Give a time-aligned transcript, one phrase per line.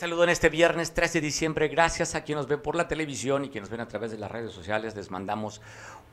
[0.00, 1.68] saludo en este viernes 13 de diciembre.
[1.68, 4.16] Gracias a quien nos ve por la televisión y quien nos ven a través de
[4.16, 4.96] las redes sociales.
[4.96, 5.60] Les mandamos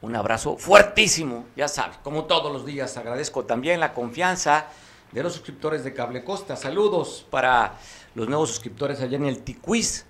[0.02, 1.46] un abrazo fuertísimo.
[1.55, 4.65] Ya sabes, como todos los días, agradezco también la confianza
[5.14, 6.57] de los suscriptores de Cable Costa.
[6.57, 7.75] Saludos para
[8.14, 10.06] los nuevos suscriptores allá en el Tiquiz.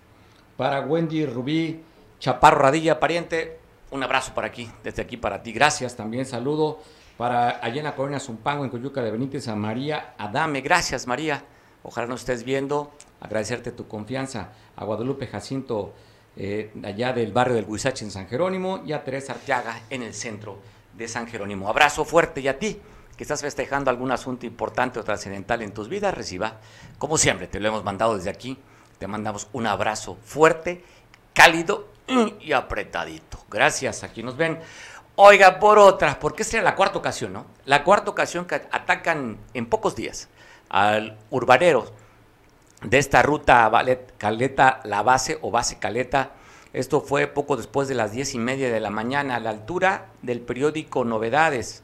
[0.57, 1.79] Para Wendy Rubí
[2.19, 3.59] Chaparro Radilla, pariente.
[3.91, 5.53] Un abrazo para aquí, desde aquí para ti.
[5.53, 6.25] Gracias también.
[6.25, 6.79] Saludo
[7.15, 10.61] para allá en la colonia Zumpango, en Coyuca de Benítez, a María Adame.
[10.61, 11.43] Gracias, María.
[11.83, 12.91] Ojalá nos estés viendo.
[13.21, 14.49] Agradecerte tu confianza.
[14.75, 15.93] A Guadalupe Jacinto,
[16.35, 18.81] eh, allá del barrio del Huizache en San Jerónimo.
[18.85, 20.59] Y a Teresa Arteaga en el centro
[20.93, 21.69] de San Jerónimo.
[21.69, 22.79] Abrazo fuerte y a ti
[23.17, 26.57] que estás festejando algún asunto importante o trascendental en tus vidas, reciba,
[26.99, 28.59] como siempre, te lo hemos mandado desde aquí,
[28.99, 30.83] te mandamos un abrazo fuerte,
[31.33, 31.87] cálido
[32.39, 33.39] y apretadito.
[33.49, 34.59] Gracias, aquí nos ven.
[35.15, 37.47] Oiga, por otra, porque esta es la cuarta ocasión, ¿no?
[37.65, 40.29] La cuarta ocasión que atacan en pocos días
[40.69, 41.91] al urbanero
[42.83, 43.71] de esta ruta
[44.17, 46.31] Caleta La Base o Base Caleta.
[46.73, 50.07] Esto fue poco después de las diez y media de la mañana a la altura
[50.21, 51.83] del periódico Novedades.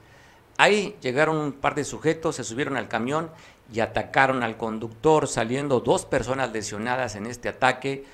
[0.58, 3.32] Ahí llegaron un par de sujetos, se subieron al camión
[3.74, 8.06] y atacaron al conductor, saliendo dos personas lesionadas en este ataque.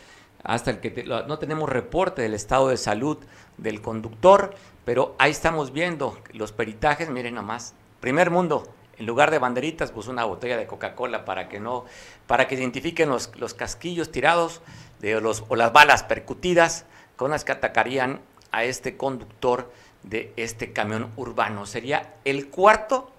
[0.41, 3.17] Hasta el que no tenemos reporte del estado de salud
[3.57, 7.73] del conductor, pero ahí estamos viendo los peritajes, miren nomás.
[7.99, 8.63] Primer mundo,
[8.99, 11.85] en lugar de banderitas, pues una botella de Coca-Cola para que no,
[12.27, 14.61] para que identifiquen los, los casquillos tirados
[14.99, 18.19] de los, o las balas percutidas con las que atacarían
[18.51, 19.71] a este conductor
[20.03, 21.65] de este camión urbano.
[21.65, 23.11] Sería el cuarto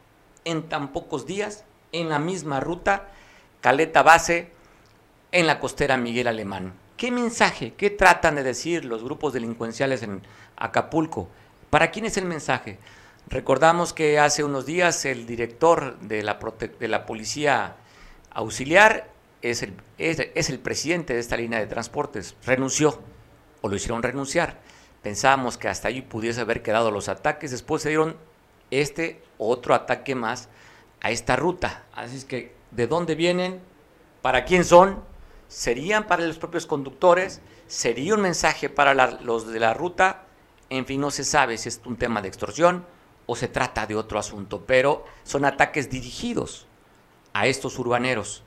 [0.44, 3.08] en tan pocos días en la misma ruta,
[3.60, 4.52] Caleta Base,
[5.32, 6.74] en la costera Miguel Alemán.
[6.96, 10.20] ¿Qué mensaje, qué tratan de decir los grupos delincuenciales en
[10.56, 11.28] Acapulco?
[11.70, 12.78] ¿Para quién es el mensaje?
[13.28, 16.38] Recordamos que hace unos días el director de la,
[16.78, 17.76] de la Policía
[18.32, 19.08] Auxiliar
[19.42, 22.34] es el, es el presidente de esta línea de transportes.
[22.44, 23.00] Renunció
[23.60, 24.58] o lo hicieron renunciar.
[25.02, 27.50] Pensábamos que hasta ahí pudiese haber quedado los ataques.
[27.50, 28.16] Después se dieron
[28.70, 30.48] este otro ataque más
[31.00, 31.84] a esta ruta.
[31.92, 33.60] Así es que, ¿de dónde vienen?
[34.22, 35.02] ¿Para quién son?
[35.48, 37.40] ¿Serían para los propios conductores?
[37.66, 40.24] ¿Sería un mensaje para los de la ruta?
[40.68, 42.84] En fin, no se sabe si es un tema de extorsión
[43.30, 46.66] o se trata de otro asunto, pero son ataques dirigidos
[47.32, 48.42] a estos urbaneros.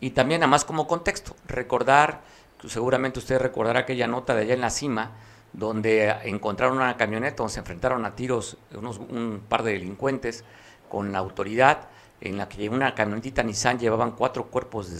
[0.00, 2.22] Y también, además como contexto, recordar,
[2.66, 5.10] seguramente usted recordará aquella nota de allá en la cima,
[5.52, 10.44] donde encontraron una camioneta donde se enfrentaron a tiros unos, un par de delincuentes
[10.88, 11.88] con la autoridad,
[12.22, 14.90] en la que una camionetita Nissan llevaban cuatro cuerpos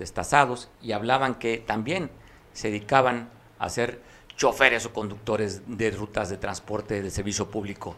[0.00, 2.10] destazados y hablaban que también
[2.52, 3.30] se dedicaban
[3.60, 4.00] a ser
[4.36, 7.96] choferes o conductores de rutas de transporte de servicio público.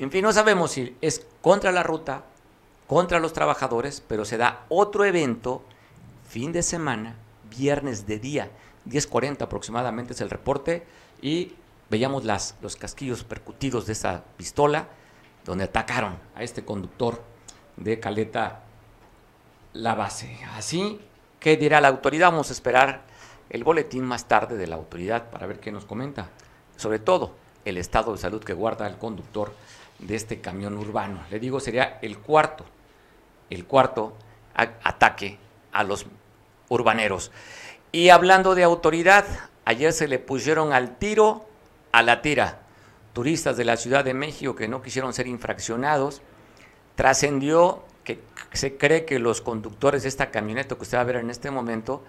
[0.00, 2.22] En fin, no sabemos si es contra la ruta,
[2.86, 5.64] contra los trabajadores, pero se da otro evento
[6.28, 7.16] fin de semana,
[7.50, 8.48] viernes de día,
[8.86, 10.86] 10.40 aproximadamente es el reporte,
[11.20, 11.54] y
[11.90, 14.86] veíamos las, los casquillos percutidos de esa pistola
[15.44, 17.20] donde atacaron a este conductor
[17.76, 18.62] de Caleta
[19.72, 20.38] La Base.
[20.54, 21.00] Así
[21.40, 23.02] que dirá la autoridad, vamos a esperar
[23.50, 26.28] el boletín más tarde de la autoridad para ver qué nos comenta.
[26.76, 29.52] Sobre todo el estado de salud que guarda el conductor
[29.98, 31.20] de este camión urbano.
[31.30, 32.64] Le digo, sería el cuarto,
[33.50, 34.14] el cuarto
[34.54, 35.38] ataque
[35.72, 36.06] a los
[36.68, 37.30] urbaneros.
[37.92, 39.24] Y hablando de autoridad,
[39.68, 41.44] Ayer se le pusieron al tiro
[41.92, 42.60] a la tira.
[43.12, 46.22] Turistas de la Ciudad de México que no quisieron ser infraccionados.
[46.94, 48.18] Trascendió que
[48.54, 51.50] se cree que los conductores de esta camioneta que usted va a ver en este
[51.50, 52.02] momento,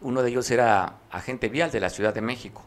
[0.00, 2.64] uno de ellos era agente vial de la Ciudad de México.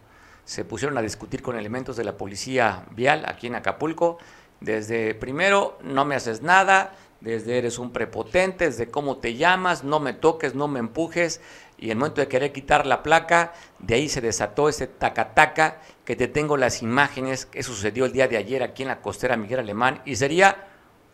[0.49, 4.17] Se pusieron a discutir con elementos de la policía vial aquí en Acapulco.
[4.61, 9.99] Desde primero, no me haces nada, desde eres un prepotente, desde cómo te llamas, no
[9.99, 11.39] me toques, no me empujes,
[11.77, 16.15] y el momento de querer quitar la placa, de ahí se desató ese tacataca, que
[16.15, 19.59] te tengo las imágenes, que sucedió el día de ayer aquí en la costera Miguel
[19.59, 20.67] Alemán, y sería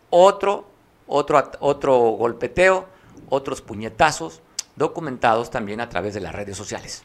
[0.08, 0.66] otro,
[1.06, 2.86] otro, otro golpeteo,
[3.28, 4.40] otros puñetazos,
[4.76, 7.04] documentados también a través de las redes sociales.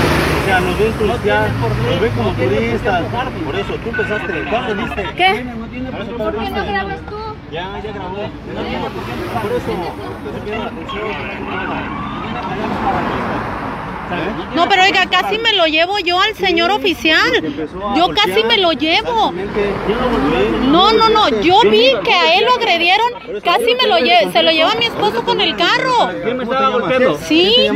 [0.41, 3.03] O sea, nos ven turistear, nos ven como turistas.
[3.45, 4.43] Por eso, tú empezaste.
[4.49, 4.73] ¿Cuándo?
[5.15, 5.45] ¿Qué?
[6.17, 7.17] ¿Por qué no grabas tú?
[7.51, 8.29] Ya, ya grabé.
[9.41, 9.71] Por eso,
[10.23, 11.11] te se la atención.
[14.55, 17.31] No, pero oiga, casi me lo llevo yo al señor oficial.
[17.95, 19.31] Yo casi me lo llevo.
[20.67, 21.29] No, no, no.
[21.41, 23.07] Yo vi que a él lo agredieron.
[23.43, 24.31] Casi me lo llevo.
[24.31, 26.09] Se lo lleva mi esposo con el carro.
[26.23, 27.17] ¿Quién me estaba golpeando?
[27.17, 27.55] Sí.
[27.57, 27.73] Él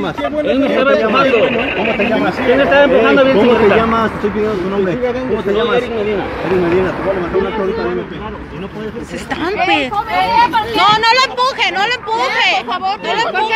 [0.59, 1.37] me estaba llamando.
[1.75, 2.35] ¿Cómo te llamas?
[2.35, 4.11] ¿Quién me estaba empujando bien, ¿Cómo te llamas?
[4.13, 4.99] Estoy pidiendo tu nombre.
[5.29, 5.77] ¿Cómo te llamas?
[5.77, 6.25] Eric Medina.
[6.45, 6.91] Eric Medina.
[6.91, 8.15] Te voy a levantar una ahorita de MP.
[8.15, 12.63] Y no puedes Se están pe- No, no lo empuje, no lo empuje.
[12.65, 13.55] Por favor, no lo empuje.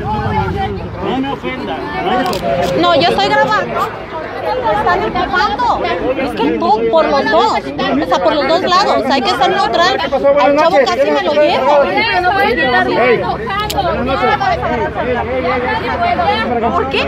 [0.00, 1.76] No me ofenda.
[2.80, 3.88] No, yo estoy grabando.
[4.50, 5.84] Están empujando.
[6.16, 7.52] Es que todo, por los dos.
[7.52, 9.04] O sea, por los dos lados.
[9.10, 10.00] Hay que estar neutral.
[10.00, 11.84] Al chavo casi me lo llevo.
[16.72, 17.02] ¿Por qué?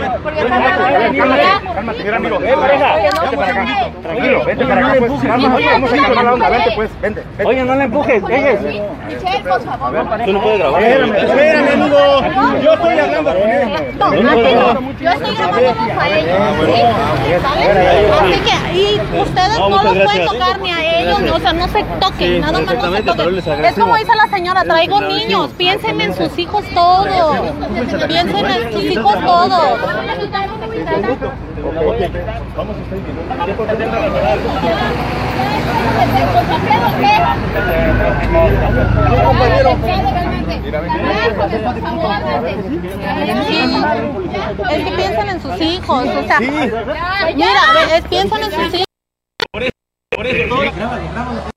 [2.13, 2.39] Amigo.
[2.41, 2.95] Eh, pareja.
[3.21, 3.91] Vente para acá.
[4.01, 5.23] Tranquilo, vente para acá, pues.
[5.23, 6.49] Vamos, vamos a ir con la onda.
[6.49, 7.01] Vente, pues.
[7.01, 7.23] Vente.
[7.37, 7.45] vente.
[7.45, 8.25] Oye, no le empujes.
[8.25, 8.61] Dejes.
[8.61, 10.25] Michelle, por favor.
[10.25, 10.83] Tú no puedes grabar.
[10.83, 12.61] Espérame, espérame, amigo.
[12.63, 13.97] Yo estoy hablando con él.
[13.97, 14.91] No, ti no.
[14.99, 16.37] Yo estoy grabándolos a ellos.
[16.65, 16.81] ¿sí?
[17.41, 17.65] ¿Sale?
[18.21, 21.67] Así que, y ustedes no los pueden tocar ni a ellos, no, o sea, no
[21.67, 23.65] se toquen, nada más no se toquen.
[23.65, 27.37] Es como dice la señora, traigo niños, piensen en sus hijos todos.
[28.07, 29.79] Piensen en sus hijos todos.
[30.73, 30.79] Sí,
[44.71, 48.85] es que piensen en sus hijos, o sea, mira, ve, es, piensen en sus hijos.
[50.23, 51.52] ¿Qué,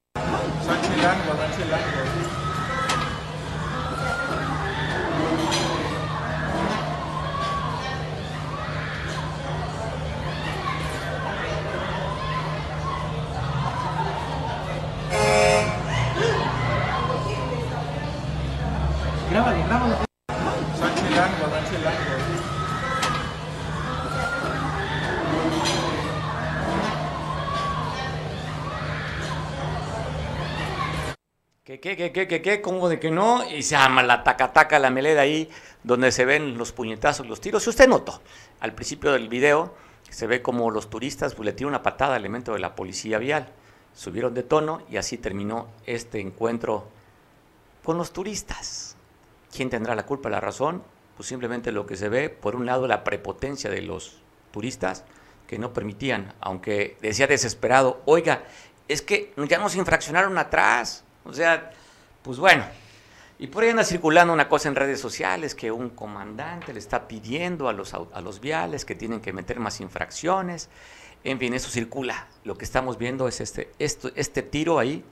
[31.86, 32.60] qué, qué, qué, qué, qué?
[32.60, 33.48] ¿Cómo de que no?
[33.48, 35.48] Y se llama la taca-taca, la meleda ahí,
[35.84, 37.62] donde se ven los puñetazos, los tiros.
[37.62, 38.20] Si usted notó,
[38.58, 39.72] al principio del video,
[40.10, 43.18] se ve como los turistas pues, le tiran una patada al elemento de la policía
[43.18, 43.48] vial.
[43.94, 46.88] Subieron de tono y así terminó este encuentro
[47.84, 48.96] con los turistas.
[49.54, 50.82] ¿Quién tendrá la culpa, la razón?
[51.16, 54.18] Pues simplemente lo que se ve, por un lado, la prepotencia de los
[54.50, 55.04] turistas
[55.46, 58.42] que no permitían, aunque decía desesperado, oiga,
[58.88, 61.04] es que ya nos infraccionaron atrás.
[61.26, 61.72] O sea,
[62.22, 62.64] pues bueno.
[63.38, 67.06] Y por ahí anda circulando una cosa en redes sociales que un comandante le está
[67.06, 70.70] pidiendo a los, a los viales que tienen que meter más infracciones.
[71.22, 72.28] En fin, eso circula.
[72.44, 75.04] Lo que estamos viendo es este, esto, este tiro ahí,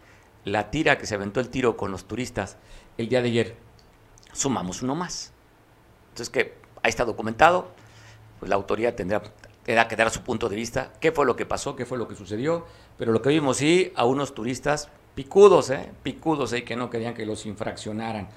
[0.45, 2.57] la tira que se aventó el tiro con los turistas
[2.97, 3.57] el día de ayer.
[4.33, 5.33] Sumamos uno más.
[6.11, 7.73] Entonces, que ahí está documentado,
[8.39, 9.23] pues la autoridad tendrá,
[9.65, 12.09] tendrá que dar su punto de vista, qué fue lo que pasó, qué fue lo
[12.09, 12.65] que sucedió,
[12.97, 15.93] pero lo que vimos sí, a unos turistas picudos, ¿eh?
[16.03, 18.29] picudos ahí que no querían que los infraccionaran.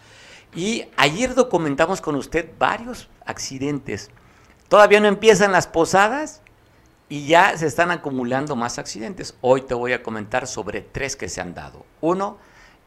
[0.56, 4.10] Y ayer documentamos con usted varios accidentes.
[4.70, 6.42] Todavía no empiezan las posadas
[7.10, 9.36] y ya se están acumulando más accidentes.
[9.42, 11.86] Hoy te voy a comentar sobre tres que se han dado.
[12.02, 12.38] Uno,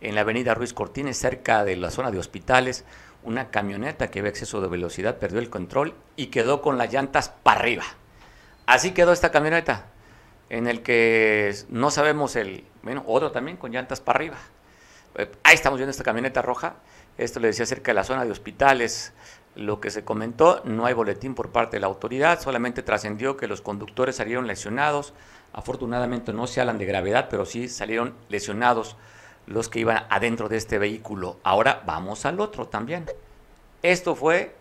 [0.01, 2.85] en la avenida Ruiz Cortines, cerca de la zona de hospitales,
[3.23, 7.31] una camioneta que había exceso de velocidad perdió el control y quedó con las llantas
[7.43, 7.85] para arriba.
[8.67, 9.87] Así quedó esta camioneta,
[10.49, 14.37] en el que no sabemos el, bueno, otro también con llantas para arriba.
[15.17, 16.77] Eh, Ahí estamos viendo esta camioneta roja.
[17.19, 19.13] Esto le decía cerca de la zona de hospitales.
[19.57, 23.49] Lo que se comentó, no hay boletín por parte de la autoridad, solamente trascendió que
[23.49, 25.13] los conductores salieron lesionados.
[25.53, 28.97] Afortunadamente no se hablan de gravedad, pero sí salieron lesionados
[29.47, 31.39] los que iban adentro de este vehículo.
[31.43, 33.07] Ahora vamos al otro también.
[33.83, 34.55] Esto fue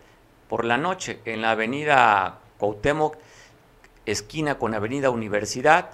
[0.48, 3.16] por la noche en la avenida Cuauhtémoc,
[4.08, 5.92] esquina con avenida Universidad.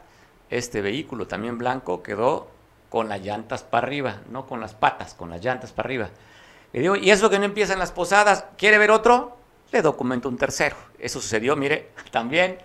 [0.56, 2.48] Este vehículo también blanco quedó
[2.90, 6.10] con las llantas para arriba, no con las patas, con las llantas para arriba.
[6.72, 8.46] Le digo, ¿y eso que no empiezan las posadas?
[8.58, 9.36] ¿Quiere ver otro?
[9.74, 10.78] Le documento un tercero.
[10.98, 12.58] Eso sucedió, mire, también.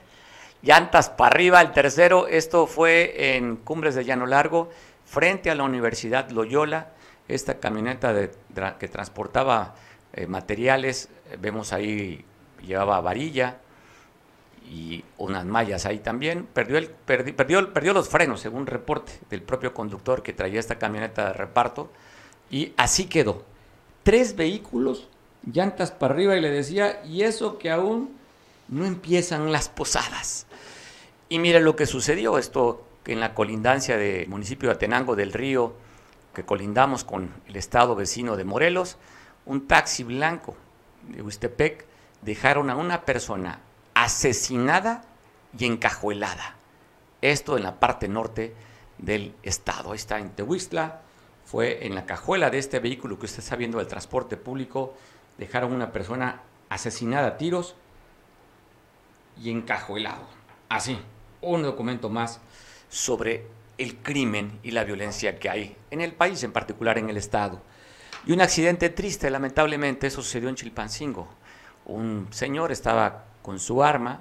[0.63, 4.71] Llantas para arriba, el tercero, esto fue en Cumbres de Llano Largo,
[5.05, 6.93] frente a la Universidad Loyola.
[7.27, 8.15] Esta camioneta
[8.79, 9.75] que transportaba
[10.13, 11.09] eh, materiales,
[11.41, 12.25] vemos ahí,
[12.63, 13.57] llevaba varilla
[14.71, 16.47] y unas mallas ahí también.
[16.47, 20.79] Perdió, el, perdi- perdió, perdió los frenos, según reporte del propio conductor que traía esta
[20.79, 21.91] camioneta de reparto.
[22.51, 23.45] Y así quedó.
[24.05, 25.09] Tres vehículos,
[25.53, 28.17] llantas para arriba, y le decía, y eso que aún
[28.69, 30.47] no empiezan las posadas.
[31.29, 35.75] Y mire lo que sucedió, esto en la colindancia del municipio de Atenango del Río,
[36.33, 38.99] que colindamos con el estado vecino de Morelos,
[39.47, 40.55] un taxi blanco
[41.09, 41.87] de Huistepec
[42.23, 43.59] dejaron a una persona
[44.01, 45.05] asesinada
[45.59, 46.57] y encajuelada.
[47.21, 48.55] Esto en la parte norte
[48.97, 49.93] del estado.
[49.93, 51.03] Ahí está en Tehuistla,
[51.45, 54.95] fue en la cajuela de este vehículo que usted está viendo del transporte público,
[55.37, 56.41] dejaron una persona
[56.71, 57.75] asesinada a tiros
[59.39, 60.27] y encajuelado.
[60.71, 60.99] Así,
[61.43, 62.41] un documento más
[62.89, 67.19] sobre el crimen y la violencia que hay en el país, en particular en el
[67.19, 67.61] Estado.
[68.25, 71.29] Y un accidente triste, lamentablemente, eso sucedió en Chilpancingo.
[71.85, 74.21] Un señor estaba con su arma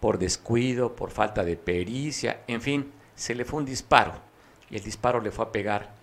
[0.00, 4.14] por descuido, por falta de pericia, en fin, se le fue un disparo
[4.68, 5.94] y el disparo le fue a pegar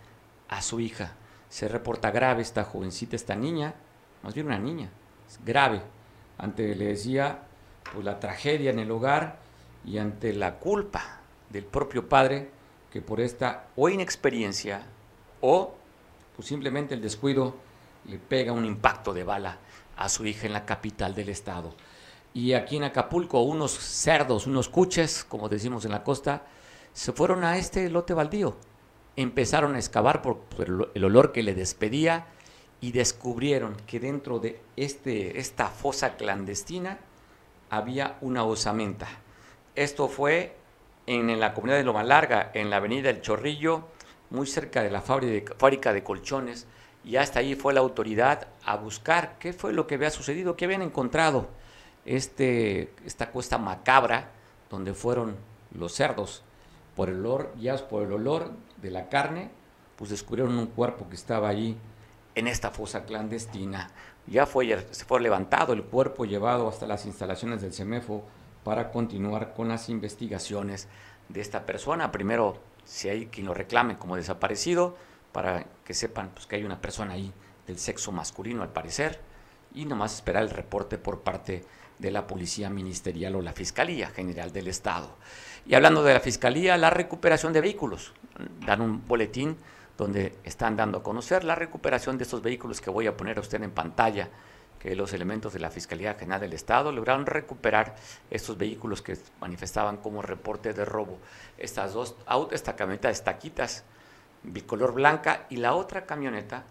[0.47, 1.15] a su hija.
[1.49, 3.73] Se reporta grave esta jovencita, esta niña,
[4.23, 4.89] más bien una niña,
[5.43, 5.81] grave.
[6.37, 7.41] Ante, le decía,
[7.91, 9.39] pues la tragedia en el hogar
[9.83, 12.51] y ante la culpa del propio padre
[12.89, 14.83] que por esta o inexperiencia
[15.41, 15.75] o
[16.37, 17.53] pues simplemente el descuido
[18.05, 19.57] le pega un impacto de bala
[19.97, 21.75] a su hija en la capital del estado.
[22.33, 26.43] Y aquí en Acapulco unos cerdos, unos cuches, como decimos en la costa,
[26.91, 28.55] se fueron a este lote baldío.
[29.15, 30.41] Empezaron a excavar por,
[30.95, 32.25] el olor que le despedía
[32.81, 36.99] y descubrieron que dentro de este, esta fosa clandestina
[37.69, 39.07] había una osamenta.
[39.75, 40.55] Esto fue
[41.05, 43.85] en, la comunidad de Loma Larga, en la avenida El Chorrillo,
[44.31, 46.65] muy cerca de la fábrica de, colchones,
[47.05, 50.65] y hasta ahí fue la autoridad a buscar qué fue lo que había sucedido, qué
[50.65, 51.47] habían encontrado
[52.05, 54.31] este, esta cuesta macabra
[54.69, 55.35] donde fueron
[55.71, 56.43] los cerdos.
[56.95, 59.49] Por el olor, ya por el olor de la carne,
[59.95, 61.77] pues descubrieron un cuerpo que estaba ahí
[62.35, 63.89] en esta fosa clandestina.
[64.27, 68.23] Ya fue, se fue levantado el cuerpo, llevado hasta las instalaciones del CEMEFO
[68.63, 70.87] para continuar con las investigaciones
[71.29, 72.11] de esta persona.
[72.11, 74.95] Primero, si hay quien lo reclame como desaparecido,
[75.31, 77.33] para que sepan pues, que hay una persona ahí
[77.67, 79.19] del sexo masculino al parecer,
[79.73, 81.65] y nomás esperar el reporte por parte
[81.99, 85.15] de la Policía Ministerial o la Fiscalía General del Estado.
[85.65, 88.13] Y hablando de la Fiscalía, la recuperación de vehículos.
[88.65, 89.57] Dan un boletín
[89.97, 93.41] donde están dando a conocer la recuperación de estos vehículos que voy a poner a
[93.41, 94.29] usted en pantalla
[94.79, 97.95] que los elementos de la Fiscalía General del Estado lograron recuperar
[98.29, 101.19] estos vehículos que manifestaban como reporte de robo.
[101.57, 103.85] Estas dos autos, esta camioneta de estaquitas
[104.43, 106.63] bicolor blanca y la otra camioneta,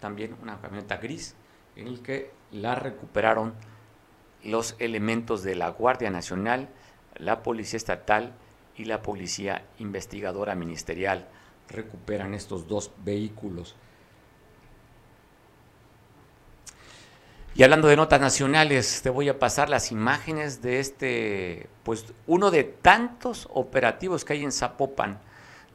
[0.00, 1.34] también una camioneta gris,
[1.76, 3.54] en el que la recuperaron
[4.44, 6.68] los elementos de la Guardia Nacional,
[7.16, 8.34] la Policía Estatal
[8.76, 11.28] y la Policía Investigadora Ministerial.
[11.68, 13.74] Recuperan estos dos vehículos.
[17.56, 22.50] Y hablando de notas nacionales, te voy a pasar las imágenes de este, pues uno
[22.50, 25.20] de tantos operativos que hay en Zapopan.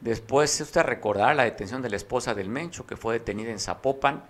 [0.02, 4.24] Después usted recordará la detención de la esposa del Mencho, que fue detenida en Zapopan,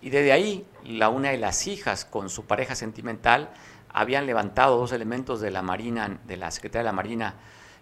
[0.00, 3.50] y desde ahí la una de las hijas con su pareja sentimental
[3.94, 7.34] habían levantado dos elementos de la Marina, de la Secretaría de la Marina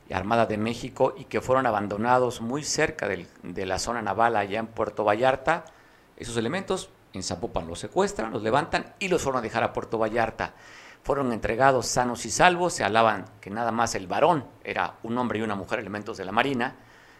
[0.08, 4.60] y Armada de México, y que fueron abandonados muy cerca de la zona naval allá
[4.60, 5.64] en Puerto Vallarta.
[6.16, 9.98] Esos elementos en Zapopan los secuestran, los levantan y los fueron a dejar a Puerto
[9.98, 10.52] Vallarta.
[11.02, 15.38] Fueron entregados sanos y salvos, se hablaban que nada más el varón era un hombre
[15.38, 16.76] y una mujer, elementos de la Marina,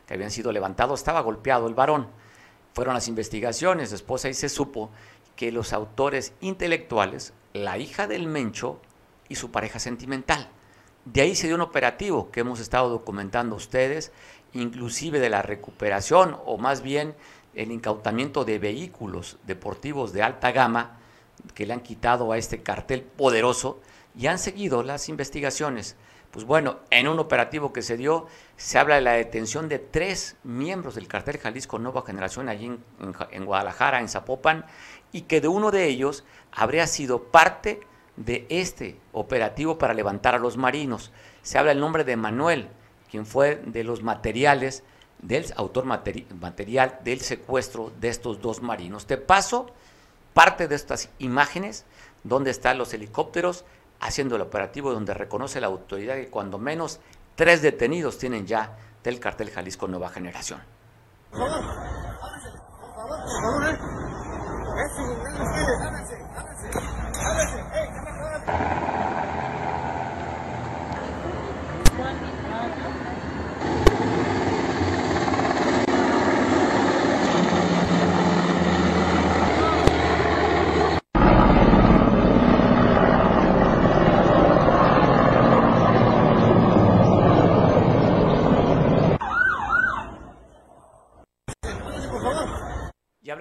[0.07, 2.09] que habían sido levantados, estaba golpeado el varón.
[2.75, 4.91] Fueron las investigaciones, esposa y se supo
[5.35, 8.81] que los autores intelectuales, la hija del Mencho
[9.29, 10.49] y su pareja sentimental.
[11.05, 14.13] De ahí se dio un operativo que hemos estado documentando ustedes,
[14.53, 17.15] inclusive de la recuperación o más bien
[17.55, 20.99] el incautamiento de vehículos deportivos de alta gama
[21.55, 23.81] que le han quitado a este cartel poderoso
[24.17, 25.97] y han seguido las investigaciones.
[26.33, 30.37] Pues bueno, en un operativo que se dio, se habla de la detención de tres
[30.45, 32.75] miembros del cartel Jalisco Nueva Generación allí
[33.31, 34.65] en, Guadalajara, en Zapopan,
[35.13, 37.81] y que de uno de ellos habría sido parte
[38.17, 41.13] de este operativo para levantar a los marinos.
[41.43, 42.71] Se habla el nombre de Manuel,
[43.11, 44.85] quien fue de los materiales
[45.19, 49.07] del autor material del secuestro de estos dos marinos.
[49.07, 49.67] Te paso
[50.33, 51.85] parte de estas imágenes
[52.25, 53.67] donde están los helicópteros
[54.03, 57.01] haciendo el operativo donde reconoce la autoridad que cuando menos
[57.37, 60.61] tres detenidos tienen ya del cartel Jalisco Nueva Generación.
[61.31, 61.63] Por favor,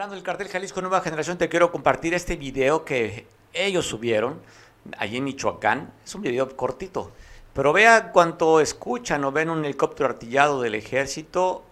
[0.01, 4.41] hablando del cartel Jalisco Nueva Generación, te quiero compartir este video que ellos subieron
[4.97, 5.93] allí en Michoacán.
[6.03, 7.11] Es un video cortito,
[7.53, 11.63] pero vea cuánto escuchan o ven un helicóptero artillado del ejército,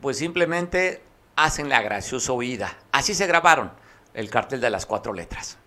[0.00, 1.02] pues simplemente
[1.36, 2.74] hacen la graciosa huida.
[2.90, 3.70] Así se grabaron
[4.14, 5.58] el cartel de las cuatro letras.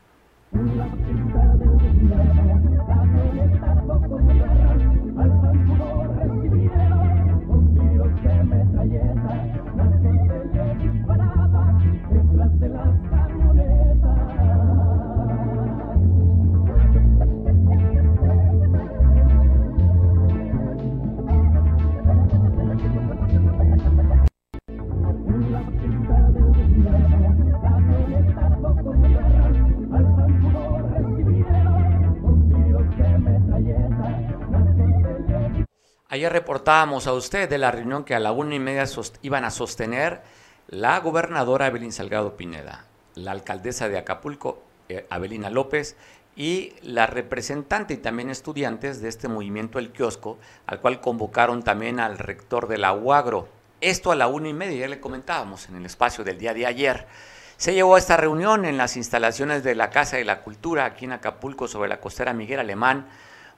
[36.18, 38.86] Ayer reportábamos a usted de la reunión que a la una y media
[39.22, 40.24] iban a sostener
[40.68, 45.96] la gobernadora Evelyn Salgado Pineda, la alcaldesa de Acapulco, eh, Abelina López,
[46.36, 52.00] y la representante y también estudiantes de este movimiento El Kiosco, al cual convocaron también
[52.00, 53.48] al rector de la UAGRO.
[53.80, 56.66] Esto a la una y media, ya le comentábamos en el espacio del día de
[56.66, 57.06] ayer.
[57.58, 61.06] Se llevó a esta reunión en las instalaciones de la Casa de la Cultura, aquí
[61.06, 63.06] en Acapulco, sobre la costera Miguel Alemán,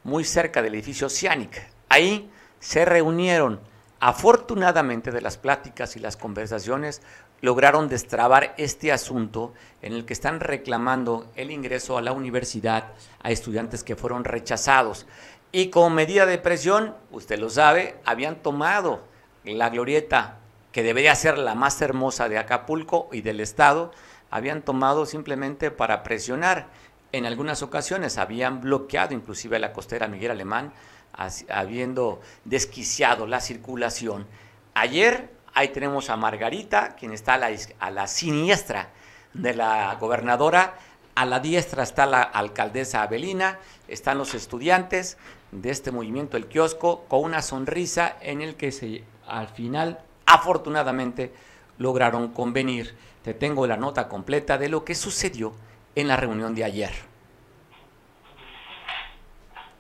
[0.03, 1.65] muy cerca del edificio Oceanic.
[1.87, 3.59] Ahí se reunieron.
[3.99, 7.01] Afortunadamente de las pláticas y las conversaciones
[7.41, 13.31] lograron destrabar este asunto en el que están reclamando el ingreso a la universidad a
[13.31, 15.05] estudiantes que fueron rechazados.
[15.51, 19.03] Y como medida de presión, usted lo sabe, habían tomado
[19.43, 20.37] la glorieta
[20.71, 23.91] que debería ser la más hermosa de Acapulco y del estado,
[24.29, 26.67] habían tomado simplemente para presionar.
[27.11, 30.71] En algunas ocasiones habían bloqueado inclusive la costera Miguel Alemán
[31.13, 34.25] habiendo desquiciado la circulación.
[34.73, 38.89] Ayer ahí tenemos a Margarita, quien está a la, siniestra
[39.33, 40.75] de la gobernadora,
[41.15, 45.17] a la diestra está la alcaldesa Abelina, están los estudiantes
[45.51, 51.33] de este movimiento El Kiosco con una sonrisa en el que se, al final, afortunadamente,
[51.77, 52.95] lograron convenir.
[53.23, 55.53] Te tengo la nota completa de lo que sucedió
[55.95, 57.08] en la reunión de ayer.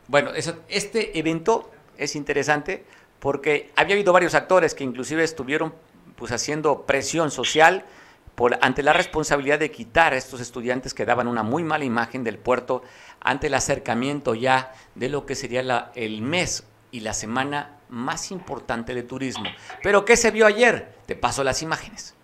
[0.09, 2.83] Bueno, este evento es interesante
[3.19, 5.71] porque había habido varios actores que inclusive estuvieron
[6.15, 7.85] pues haciendo presión social
[8.33, 12.23] por, ante la responsabilidad de quitar a estos estudiantes que daban una muy mala imagen
[12.23, 12.81] del puerto
[13.19, 18.95] ante el acercamiento ya de lo que sería el mes y la semana más importante
[18.95, 19.45] de turismo.
[19.83, 20.91] Pero ¿qué se vio ayer?
[21.05, 22.15] Te paso las imágenes.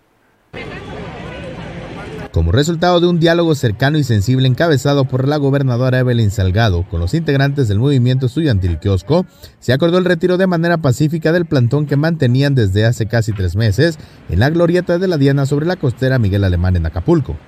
[2.36, 7.00] Como resultado de un diálogo cercano y sensible encabezado por la gobernadora Evelyn Salgado con
[7.00, 9.24] los integrantes del movimiento estudiantil Kiosco,
[9.58, 13.56] se acordó el retiro de manera pacífica del plantón que mantenían desde hace casi tres
[13.56, 17.38] meses en la glorieta de la Diana sobre la costera Miguel Alemán en Acapulco.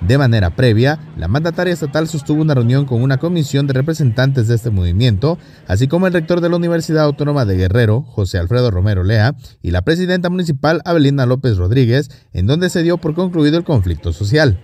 [0.00, 4.54] De manera previa, la mandataria estatal sostuvo una reunión con una comisión de representantes de
[4.54, 5.36] este movimiento,
[5.68, 9.72] así como el rector de la Universidad Autónoma de Guerrero, José Alfredo Romero Lea, y
[9.72, 14.58] la presidenta municipal Abelina López Rodríguez, en donde se dio por concluido el conflicto social.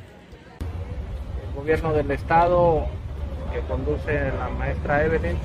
[1.51, 2.87] El gobierno del estado
[3.53, 5.37] que conduce la maestra Evelyn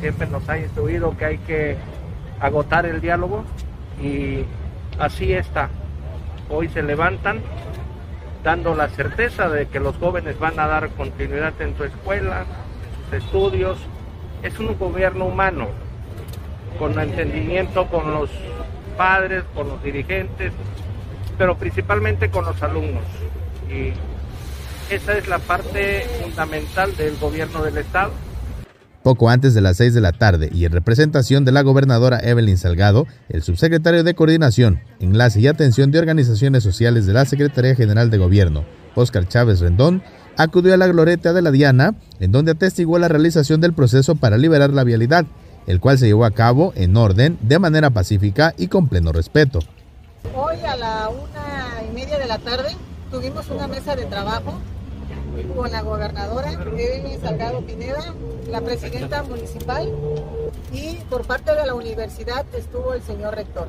[0.00, 1.76] siempre nos ha instruido que hay que
[2.40, 3.44] agotar el diálogo
[4.00, 4.44] y
[5.00, 5.68] así está.
[6.48, 7.40] Hoy se levantan
[8.46, 13.20] dando la certeza de que los jóvenes van a dar continuidad en su escuela, en
[13.20, 13.76] sus estudios.
[14.40, 15.66] Es un gobierno humano,
[16.78, 18.30] con entendimiento con los
[18.96, 20.52] padres, con los dirigentes,
[21.36, 23.02] pero principalmente con los alumnos.
[23.68, 23.92] Y
[24.94, 28.12] esa es la parte fundamental del gobierno del Estado
[29.06, 32.58] poco antes de las 6 de la tarde y en representación de la gobernadora Evelyn
[32.58, 38.10] Salgado, el subsecretario de Coordinación, Enlace y Atención de Organizaciones Sociales de la Secretaría General
[38.10, 38.64] de Gobierno,
[38.96, 40.02] Óscar Chávez Rendón,
[40.36, 44.38] acudió a la gloreta de la Diana, en donde atestiguó la realización del proceso para
[44.38, 45.24] liberar la vialidad,
[45.68, 49.60] el cual se llevó a cabo en orden, de manera pacífica y con pleno respeto.
[50.34, 52.70] Hoy a la una y media de la tarde
[53.12, 54.58] tuvimos una mesa de trabajo
[55.44, 58.14] con la gobernadora Evelyn Salgado Pineda,
[58.48, 59.90] la presidenta municipal
[60.72, 63.68] y por parte de la universidad estuvo el señor rector.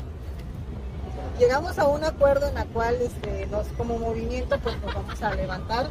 [1.39, 5.36] Llegamos a un acuerdo en la cual este, nos, como movimiento pues nos vamos a
[5.36, 5.88] levantar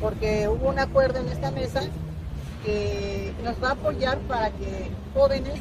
[0.00, 1.82] porque hubo un acuerdo en esta mesa
[2.64, 5.60] que nos va a apoyar para que jóvenes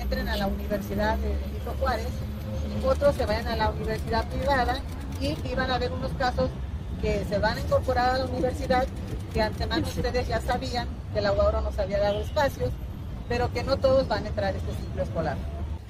[0.00, 2.08] entren a la Universidad de Benito Juárez,
[2.86, 4.78] otros se vayan a la universidad privada
[5.20, 6.50] y iban a haber unos casos
[7.04, 8.86] que se van a incorporar a la universidad,
[9.34, 12.70] que antemano ustedes ya sabían que la UAURO nos había dado espacios,
[13.28, 15.36] pero que no todos van a entrar a este ciclo escolar.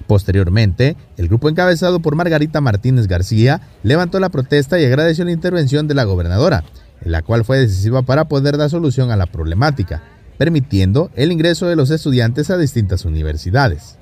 [0.08, 5.86] Posteriormente, el grupo encabezado por Margarita Martínez García levantó la protesta y agradeció la intervención
[5.86, 6.64] de la gobernadora,
[7.00, 10.02] en la cual fue decisiva para poder dar solución a la problemática,
[10.36, 13.98] permitiendo el ingreso de los estudiantes a distintas universidades.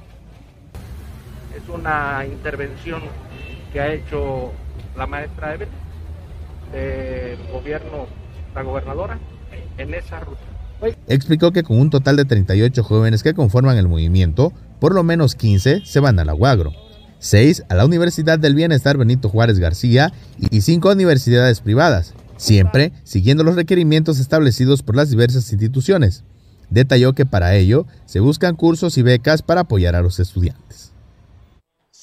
[1.55, 3.03] Es una intervención
[3.71, 4.51] que ha hecho
[4.97, 5.82] la maestra Evelyn
[6.73, 8.07] del gobierno,
[8.55, 9.19] la gobernadora,
[9.79, 10.41] en esa ruta.
[11.07, 15.35] Explicó que con un total de 38 jóvenes que conforman el movimiento, por lo menos
[15.37, 16.73] 15 se van a la Guagro,
[17.21, 20.13] 6 a la Universidad del Bienestar Benito Juárez García
[20.51, 26.25] y 5 a universidades privadas, siempre siguiendo los requerimientos establecidos por las diversas instituciones.
[26.69, 30.92] Detalló que para ello se buscan cursos y becas para apoyar a los estudiantes.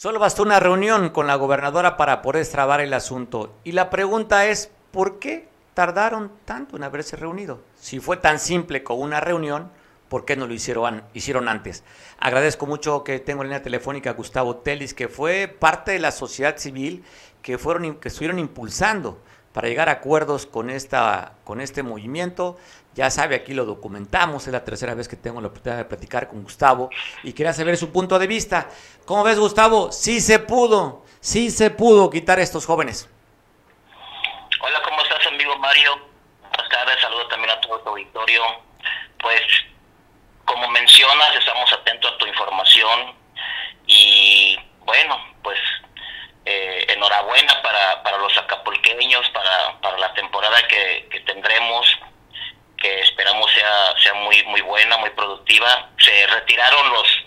[0.02, 3.54] Solo bastó una reunión con la gobernadora para poder extrabar el asunto.
[3.66, 7.60] Y la pregunta es, ¿por qué tardaron tanto en haberse reunido?
[7.76, 9.70] Si fue tan simple con una reunión,
[10.08, 11.84] ¿por qué no lo hicieron, hicieron antes?
[12.18, 16.14] Agradezco mucho que tengo en línea telefónica a Gustavo Telis, que fue parte de la
[16.14, 17.04] sociedad civil
[17.42, 19.22] que, fueron, que estuvieron impulsando
[19.54, 22.58] para llegar a acuerdos con, esta, con este movimiento.
[22.94, 26.28] Ya sabe, aquí lo documentamos, es la tercera vez que tengo la oportunidad de platicar
[26.28, 26.90] con Gustavo
[27.24, 28.70] y quería saber su punto de vista.
[29.06, 29.92] ¿Cómo ves, Gustavo?
[29.92, 33.10] Sí se pudo, sí se pudo quitar a estos jóvenes.
[34.62, 35.92] Hola, ¿cómo estás, amigo Mario?
[36.42, 38.42] Buenas tardes, saludo también a todo tu auditorio.
[39.22, 39.42] Pues
[40.46, 43.16] como mencionas, estamos atentos a tu información
[43.86, 45.60] y bueno, pues
[46.50, 51.86] eh, enhorabuena para, para los acapulqueños, para, para la temporada que, que tendremos,
[52.76, 55.90] que esperamos sea, sea muy, muy buena, muy productiva.
[56.00, 57.24] Se retiraron los,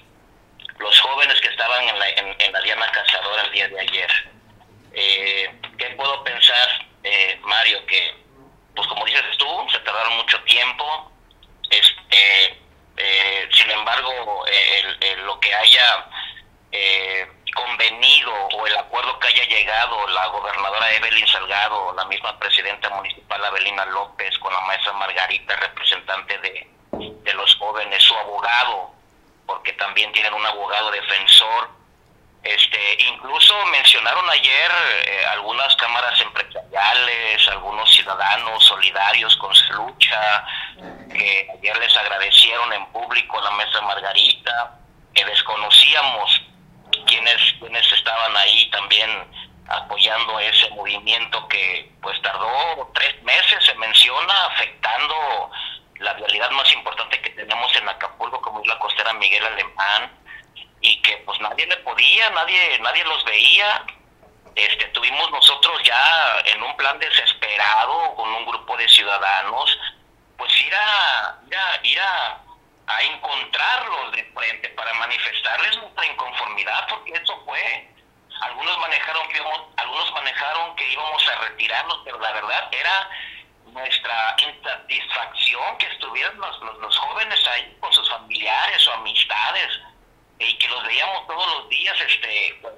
[0.78, 4.10] los jóvenes que estaban en la, en, la Diana Cazadora el día de ayer.
[4.92, 6.68] Eh, ¿Qué puedo pensar,
[7.04, 7.86] eh, Mario?
[7.86, 8.16] Que,
[8.74, 11.12] pues como dices tú, se tardaron mucho tiempo.
[11.70, 12.58] Este,
[12.96, 14.44] eh, sin embargo,
[15.24, 16.06] lo que haya
[16.72, 22.88] eh, convenido o el acuerdo que haya llegado la gobernadora Evelyn Salgado, la misma presidenta
[22.90, 26.70] municipal Avelina López, con la maestra Margarita, representante de,
[27.22, 28.92] de los jóvenes, su abogado,
[29.46, 31.70] porque también tienen un abogado defensor.
[32.42, 34.70] Este, incluso mencionaron ayer
[35.06, 40.44] eh, algunas cámaras empresariales, algunos ciudadanos solidarios con su lucha,
[41.12, 44.76] que ayer les agradecieron en público a la maestra Margarita,
[45.14, 46.42] que desconocíamos
[47.06, 49.10] quienes, quienes estaban ahí también
[49.68, 55.50] apoyando ese movimiento que pues tardó tres meses, se menciona, afectando
[55.98, 60.10] la realidad más importante que tenemos en Acapulco, como es la costera Miguel Alemán,
[60.80, 63.84] y que pues nadie le podía, nadie, nadie los veía.
[64.54, 69.78] Este, tuvimos nosotros ya en un plan desesperado con un grupo de ciudadanos,
[70.36, 72.41] pues ir a, ir ir a
[72.86, 77.88] a encontrarlos de frente para manifestarles nuestra inconformidad porque eso fue.
[78.40, 83.10] Algunos manejaron que íbamos, algunos manejaron que íbamos a retirarnos pero la verdad era
[83.66, 89.80] nuestra insatisfacción que estuvieran los, los, jóvenes ahí con sus familiares o amistades
[90.38, 92.74] y que los veíamos todos los días este pues,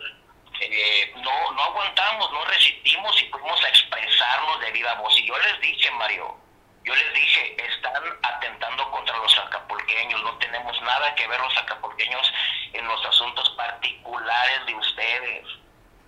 [0.60, 5.18] eh, no no aguantamos no resistimos y fuimos a expresarnos de viva voz.
[5.18, 6.43] Y yo les dije Mario
[6.84, 12.32] yo les dije, están atentando contra los acapulqueños, no tenemos nada que ver los acapulqueños
[12.74, 15.46] en los asuntos particulares de ustedes.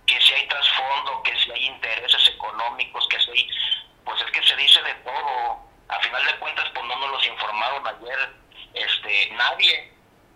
[0.05, 3.49] Que si hay trasfondo, que si hay intereses económicos, que si hay,
[4.05, 5.59] pues es que se dice de todo.
[5.89, 8.35] A final de cuentas, pues no nos los informaron ayer,
[8.75, 9.93] este, nadie.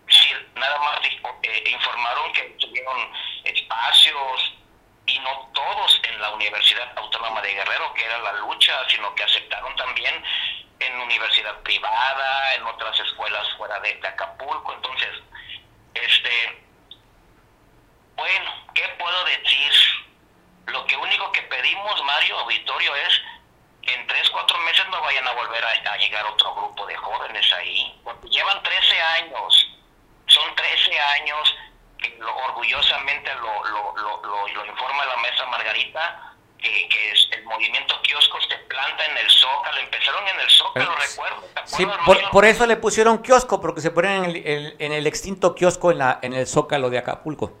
[0.08, 3.12] Sí, nada más eh, informaron que tuvieron
[3.44, 4.54] espacios,
[5.06, 9.24] y no todos en la Universidad Autónoma de Guerrero, que era la lucha, sino que
[9.24, 10.22] aceptaron también
[10.78, 14.72] en universidad privada, en otras escuelas fuera de, Acapulco.
[14.72, 15.10] Entonces,
[15.94, 16.64] este,
[18.16, 19.72] bueno, ¿qué puedo decir?
[20.66, 23.20] Lo que único que pedimos, Mario Auditorio, es
[23.82, 26.96] que en tres, cuatro meses no vayan a volver a, a llegar otro grupo de
[26.96, 29.68] jóvenes ahí, porque llevan 13 años,
[30.28, 31.54] son 13 años
[32.18, 38.00] lo, orgullosamente lo, lo, lo, lo, informa la mesa Margarita, que, que es el movimiento
[38.02, 41.48] kioscos se planta en el Zócalo, empezaron en el Zócalo, recuerdo.
[41.64, 45.54] Sí, por, por, eso le pusieron kiosco, porque se ponen en el, en el extinto
[45.54, 47.52] kiosco en, la, en el Zócalo de Acapulco.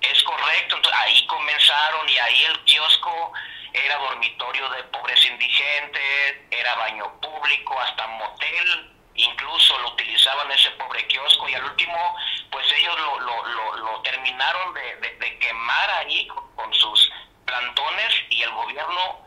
[0.00, 3.32] Es correcto, entonces ahí comenzaron y ahí el kiosco
[3.72, 11.06] era dormitorio de pobres indigentes, era baño público, hasta motel, incluso lo utilizaban ese pobre
[11.06, 12.16] kiosco y al último
[12.54, 17.10] pues ellos lo, lo, lo, terminaron de, de, quemar ahí con, sus
[17.44, 19.26] plantones y el gobierno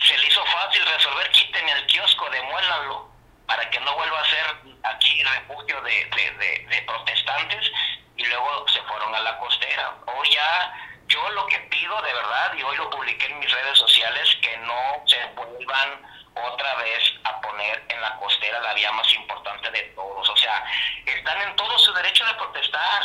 [0.00, 3.08] se le hizo fácil resolver, quiten el kiosco, demuélanlo
[3.46, 7.70] para que no vuelva a ser aquí refugio de, de, de protestantes
[8.16, 10.74] y luego se fueron a la hoy ya,
[11.06, 14.56] yo lo que pido de verdad, y hoy lo publiqué en mis redes sociales, que
[14.58, 16.02] no se vuelvan
[16.44, 20.28] otra vez a poner en la costera la vía más importante de todos.
[20.28, 20.64] O sea,
[21.06, 23.02] están en todo su derecho de protestar,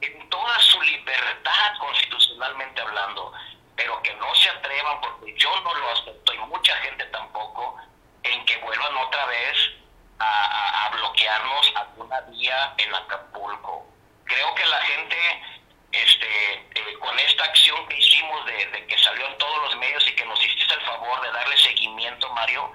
[0.00, 3.32] en toda su libertad constitucionalmente hablando,
[3.76, 7.76] pero que no se atrevan, porque yo no lo acepto y mucha gente tampoco,
[8.22, 9.70] en que vuelvan otra vez
[10.18, 13.86] a, a, bloquearnos alguna vía en Acapulco.
[14.24, 15.16] Creo que la gente,
[15.92, 20.06] este, eh, con esta acción que hicimos de, de, que salió en todos los medios
[20.08, 22.70] y que nos hiciste el favor de darle seguimiento, Mario,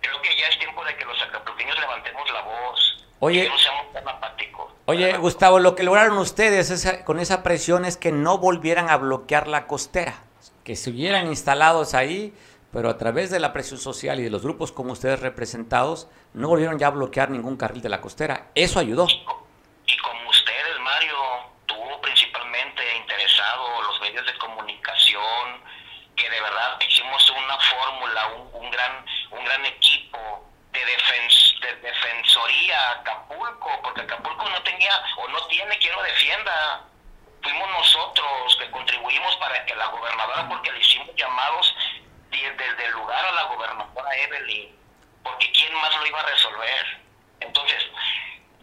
[0.00, 3.04] creo que ya es tiempo de que los acapulqueños levantemos la voz.
[3.20, 4.72] Oye, que no seamos tan apáticos.
[4.86, 8.96] Oye, Gustavo, lo que lograron ustedes esa, con esa presión es que no volvieran a
[8.96, 10.22] bloquear la costera,
[10.64, 12.34] que se hubieran instalados ahí,
[12.72, 16.48] pero a través de la presión social y de los grupos como ustedes representados, no
[16.48, 18.48] volvieron ya a bloquear ningún carril de la costera.
[18.54, 19.06] Eso ayudó.
[19.08, 21.16] Y como ustedes, Mario,
[21.64, 25.62] tú principalmente interesado, los de comunicación,
[26.16, 31.76] que de verdad hicimos una fórmula, un, un gran, un gran equipo de, defens, de
[31.76, 36.84] defensoría Acapulco, porque Acapulco no tenía o no tiene quien lo defienda.
[37.42, 41.74] Fuimos nosotros que contribuimos para que la gobernadora, porque le hicimos llamados
[42.30, 44.76] desde el lugar a la gobernadora Evelyn,
[45.22, 47.00] porque quién más lo iba a resolver.
[47.40, 47.84] Entonces,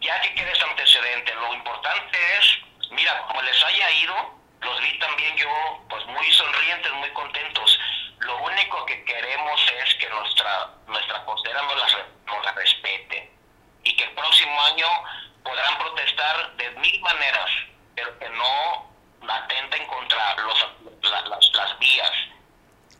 [0.00, 2.58] ya que quede ese antecedente, lo importante es,
[2.90, 7.78] mira, como les haya ido, los vi también yo, pues muy sonrientes, muy contentos.
[8.20, 13.30] Lo único que queremos es que nuestra nuestra costera nos la, nos la respete
[13.82, 14.86] y que el próximo año
[15.42, 17.50] podrán protestar de mil maneras,
[17.94, 18.94] pero que no
[19.28, 20.66] atenten contra los,
[21.02, 22.12] la, las, las vías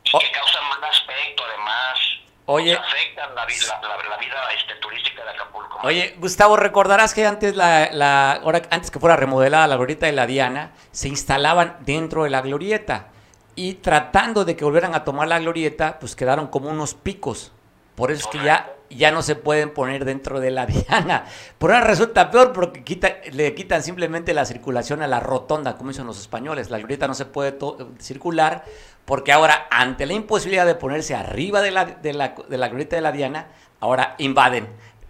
[0.05, 0.19] y oh.
[0.19, 1.99] que causan mal aspecto además.
[2.47, 5.79] Oye, afectan la, vida, la, la vida este, turística de Acapulco.
[5.83, 10.13] Oye, Gustavo, recordarás que antes la, la ahora, antes que fuera remodelada la glorieta de
[10.13, 13.09] la Diana, se instalaban dentro de la glorieta
[13.57, 17.53] y tratando de que volvieran a tomar la glorieta, pues quedaron como unos picos.
[17.95, 21.27] Por eso es que ya, ya no se pueden poner dentro de la diana.
[21.59, 25.91] Por ahora resulta peor porque quita, le quitan simplemente la circulación a la rotonda, como
[25.91, 26.71] dicen los españoles.
[26.71, 27.57] La glorieta no se puede
[28.01, 28.65] circular
[29.05, 32.97] porque ahora, ante la imposibilidad de ponerse arriba de la, de la, de la glorieta
[32.97, 33.49] de la diana,
[33.81, 34.69] ahora invaden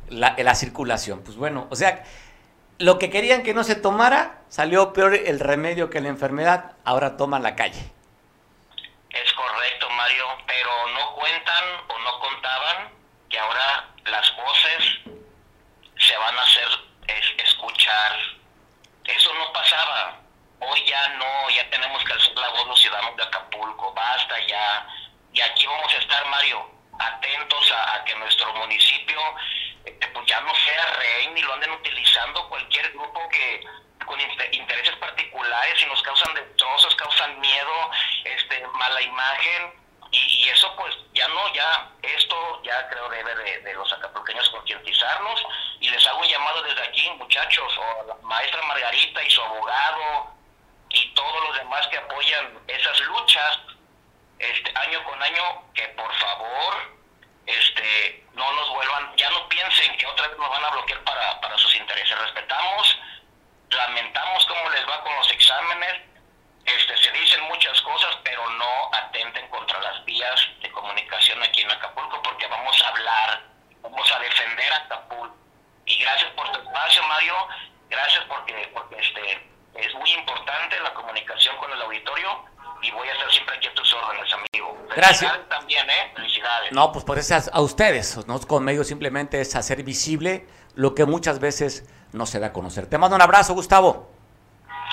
[0.08, 1.22] la, la circulación.
[1.22, 2.02] Pues bueno, o sea,
[2.78, 7.16] lo que querían que no se tomara, salió peor el remedio que la enfermedad, ahora
[7.16, 7.92] toman la calle.
[9.10, 12.88] Es correcto, Mario, pero no cuentan o no contaban
[13.30, 15.14] que ahora las voces
[15.96, 16.68] se van a hacer
[17.06, 18.12] es, escuchar.
[19.04, 20.23] Eso no pasaba.
[20.66, 23.92] Hoy ya no, ya tenemos que alzar la voz los ciudadanos de Acapulco.
[23.92, 24.86] Basta ya.
[25.32, 29.20] Y aquí vamos a estar, Mario, atentos a, que nuestro municipio
[29.84, 33.64] este, pues ya no sea rey ni lo anden utilizando cualquier grupo que
[34.04, 37.90] con intereses particulares y nos causan destrozos, causan miedo,
[38.24, 39.72] este, mala imagen
[40.10, 44.48] y, y, eso pues ya no, ya esto ya creo debe de, de los acapulqueños
[44.50, 45.44] concientizarnos
[45.80, 50.34] y les hago un llamado desde aquí muchachos, o la maestra Margarita y su abogado
[50.90, 53.58] y todos los demás que apoyan esas luchas
[54.38, 56.94] este año con año que por favor
[57.46, 61.40] este no nos vuelvan, ya no piensen que otra vez nos van a bloquear para,
[61.40, 62.98] para sus intereses, respetamos
[63.74, 66.02] lamentamos cómo les va con los exámenes,
[66.64, 71.70] este, se dicen muchas cosas, pero no atenten contra las vías de comunicación aquí en
[71.70, 73.42] Acapulco, porque vamos a hablar,
[73.82, 75.36] vamos a defender a Acapulco.
[75.86, 77.48] Y gracias por tu espacio, Mario,
[77.90, 82.44] gracias porque, porque este, es muy importante la comunicación con el auditorio
[82.80, 84.78] y voy a estar siempre aquí a tus órdenes, amigo.
[85.06, 85.48] Gracias.
[85.48, 86.12] también, ¿eh?
[86.14, 86.72] Felicidades.
[86.72, 88.40] No, pues por eso a ustedes, ¿no?
[88.40, 92.86] con medios simplemente es hacer visible lo que muchas veces no se da a conocer.
[92.86, 94.10] Te mando un abrazo, Gustavo.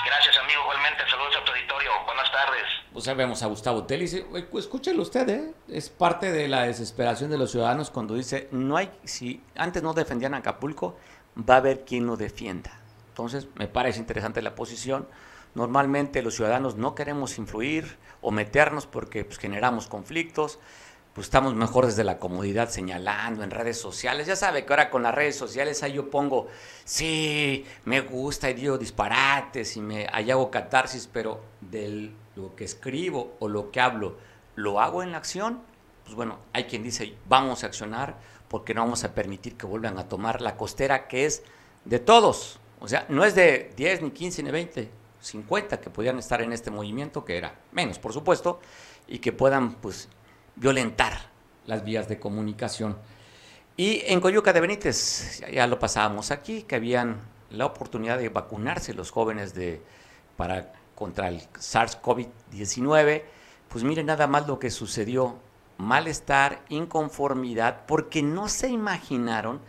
[0.04, 0.60] Gracias, amigo.
[0.62, 1.90] Igualmente, saludos a tu auditorio.
[2.04, 2.62] Buenas tardes.
[2.92, 4.14] Pues ya vemos a Gustavo Telis.
[4.54, 5.54] Escúchelo usted, ¿eh?
[5.68, 9.94] Es parte de la desesperación de los ciudadanos cuando dice, no hay, si antes no
[9.94, 10.96] defendían a Acapulco,
[11.38, 12.80] va a haber quien lo defienda.
[13.08, 15.06] Entonces, me parece interesante la posición.
[15.54, 20.58] Normalmente los ciudadanos no queremos influir o meternos porque pues, generamos conflictos
[21.12, 24.26] pues estamos mejor desde la comodidad señalando en redes sociales.
[24.26, 26.48] Ya sabe que ahora con las redes sociales ahí yo pongo,
[26.84, 32.64] sí, me gusta y digo disparates y me ahí hago catarsis, pero de lo que
[32.64, 34.16] escribo o lo que hablo,
[34.54, 35.60] ¿lo hago en la acción?
[36.04, 38.16] Pues bueno, hay quien dice, vamos a accionar
[38.48, 41.42] porque no vamos a permitir que vuelvan a tomar la costera que es
[41.84, 42.58] de todos.
[42.80, 44.90] O sea, no es de 10, ni 15, ni 20,
[45.22, 48.60] 50 que podían estar en este movimiento, que era menos, por supuesto,
[49.06, 50.08] y que puedan, pues,
[50.56, 51.30] violentar
[51.66, 52.98] las vías de comunicación.
[53.76, 58.94] Y en Coyuca de Benítez, ya lo pasábamos aquí, que habían la oportunidad de vacunarse
[58.94, 59.80] los jóvenes de,
[60.36, 63.22] para contra el SARS-CoV-19,
[63.68, 65.38] pues miren nada más lo que sucedió.
[65.78, 69.60] Malestar, inconformidad, porque no se imaginaron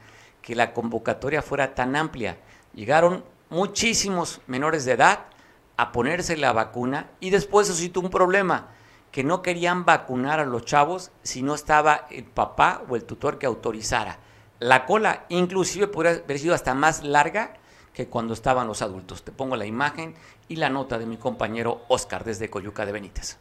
[0.42, 2.38] que la convocatoria fuera tan amplia.
[2.74, 5.28] Llegaron muchísimos menores de edad
[5.78, 8.70] a ponerse la vacuna y después suscitó un problema,
[9.12, 13.38] que no querían vacunar a los chavos si no estaba el papá o el tutor
[13.38, 14.18] que autorizara.
[14.60, 17.54] La cola inclusive podría haber sido hasta más larga
[17.94, 19.24] que cuando estaban los adultos.
[19.24, 20.16] Te pongo la imagen
[20.48, 23.38] y la nota de mi compañero Oscar desde Coyuca de Benítez.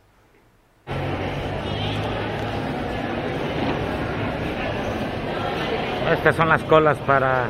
[6.10, 7.46] Estas son las colas para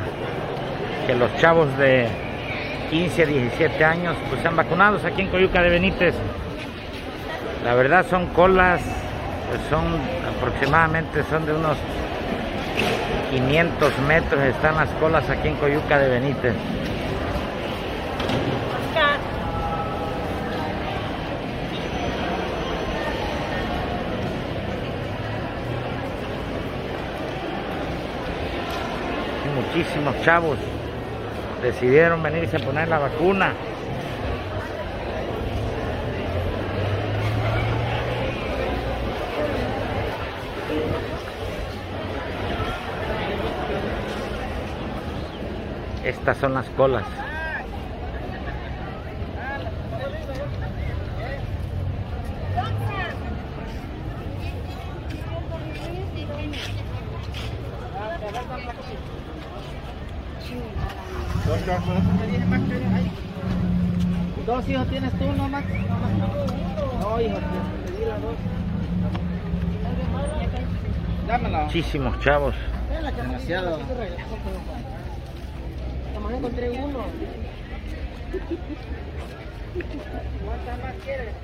[1.07, 2.32] que los chavos de
[2.93, 6.15] 15 a 17 años pues sean vacunados aquí en Coyuca de Benítez.
[7.65, 8.83] La verdad son colas,
[9.49, 9.83] pues son
[10.37, 11.79] aproximadamente son de unos
[13.31, 16.55] 500 metros están las colas aquí en Coyuca de Benítez.
[29.75, 30.59] muchísimos chavos
[31.63, 33.53] decidieron venirse a poner la vacuna.
[46.05, 47.05] Estas son las colas.
[64.47, 65.65] ¿Dos hijos tienes tú nomás?
[67.01, 67.39] No, hijo,
[67.87, 68.35] te di las dos.
[71.29, 71.65] Dámela.
[71.65, 72.55] Muchísimos chavos.
[73.17, 73.79] Demasiado.
[76.15, 77.05] Nomás encontré uno.
[80.45, 81.35] ¿Cuántas más quieres?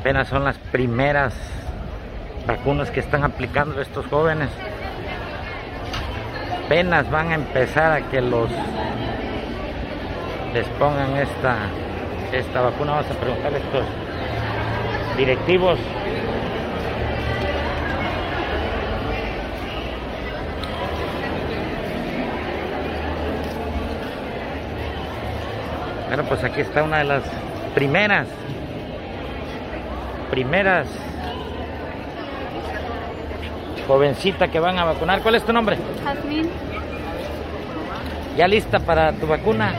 [0.00, 1.34] Apenas son las primeras
[2.46, 4.48] vacunas que están aplicando estos jóvenes.
[6.64, 8.50] Apenas van a empezar a que los
[10.52, 11.56] les pongan esta
[12.32, 12.92] esta vacuna.
[12.92, 13.84] Vamos a preguntar a estos
[15.16, 15.78] directivos.
[26.08, 27.22] Bueno, pues aquí está una de las
[27.74, 28.28] primeras
[30.30, 30.88] primeras
[33.86, 35.20] jovencita que van a vacunar.
[35.20, 35.76] ¿Cuál es tu nombre?
[36.04, 36.50] Jazmín.
[38.36, 39.72] ¿Ya lista para tu vacuna?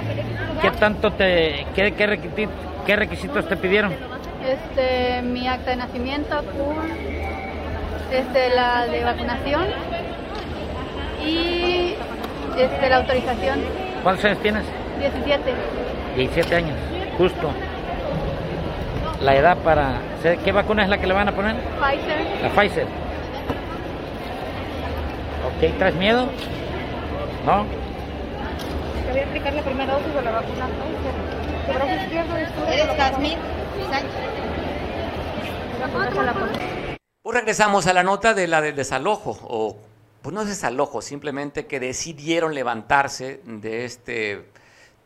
[0.61, 2.53] ¿Qué tanto te, qué, qué, requisitos,
[2.85, 3.93] qué requisitos te pidieron?
[4.47, 6.41] Este, mi acta de nacimiento,
[8.11, 9.65] este, la de vacunación
[11.25, 11.95] y
[12.57, 13.59] este, la autorización.
[14.03, 14.63] ¿Cuántos años tienes?
[14.99, 15.53] 17.
[16.15, 16.77] 17 años,
[17.17, 17.51] justo.
[19.21, 19.95] La edad para...
[20.43, 21.55] ¿Qué vacuna es la que le van a poner?
[21.55, 22.43] Pfizer.
[22.43, 23.04] La Pfizer.
[25.55, 26.27] Ok, ¿traes miedo?
[27.45, 27.65] ¿No?
[29.05, 31.65] Te voy a aplicar la primera dosis de la vacuna Pfizer.
[31.65, 33.39] Tu brazo izquierdo descubre ¿Eres Jazmín
[37.21, 39.77] Pues regresamos a la nota de la del desalojo, o
[40.21, 44.51] pues no es desalojo, simplemente que decidieron levantarse de este,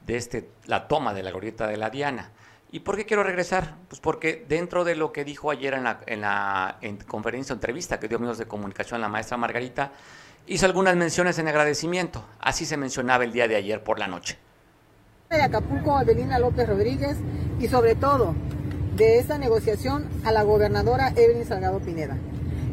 [0.08, 2.32] de este, la toma de la glorieta de la Diana.
[2.72, 3.76] ¿Y por qué quiero regresar?
[3.88, 7.56] Pues porque dentro de lo que dijo ayer en la, en la en conferencia o
[7.56, 9.92] entrevista que dio medios de comunicación la maestra Margarita,
[10.48, 12.26] hizo algunas menciones en agradecimiento.
[12.40, 14.38] Así se mencionaba el día de ayer por la noche.
[15.30, 17.18] De Acapulco, Adelina López Rodríguez,
[17.60, 18.34] y sobre todo
[18.96, 22.18] de esa negociación a la gobernadora Evelyn Salgado Pineda.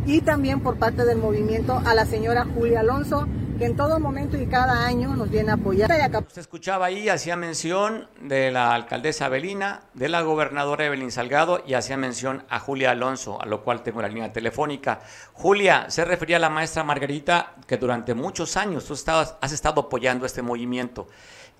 [0.07, 3.27] Y también por parte del movimiento a la señora Julia Alonso,
[3.57, 5.91] que en todo momento y cada año nos viene a apoyar.
[5.91, 11.75] Usted escuchaba ahí, hacía mención de la alcaldesa Avelina, de la gobernadora Evelyn Salgado y
[11.75, 15.01] hacía mención a Julia Alonso, a lo cual tengo la línea telefónica.
[15.33, 19.83] Julia, se refería a la maestra Margarita que durante muchos años tú estabas, has estado
[19.83, 21.09] apoyando este movimiento.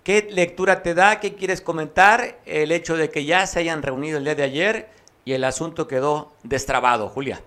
[0.05, 1.19] ¿Qué lectura te da?
[1.19, 2.39] ¿Qué quieres comentar?
[2.45, 4.89] El hecho de que ya se hayan reunido el día de ayer
[5.25, 7.09] y el asunto quedó destrabado.
[7.09, 7.41] Julia.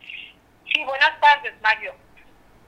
[0.00, 2.05] Sí, buenas tardes, Mario.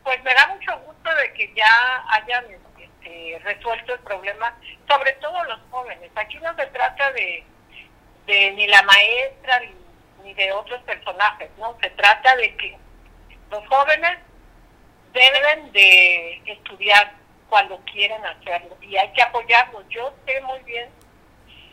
[0.08, 2.46] Pues me da mucho gusto de que ya hayan
[2.78, 4.56] este, resuelto el problema,
[4.88, 6.10] sobre todo los jóvenes.
[6.14, 7.44] Aquí no se trata de,
[8.26, 9.60] de ni la maestra
[10.24, 11.76] ni, de otros personajes, ¿no?
[11.82, 12.78] Se trata de que
[13.50, 14.18] los jóvenes
[15.12, 17.12] deben de estudiar
[17.50, 19.84] cuando quieren hacerlo y hay que apoyarlos.
[19.90, 20.88] Yo sé muy bien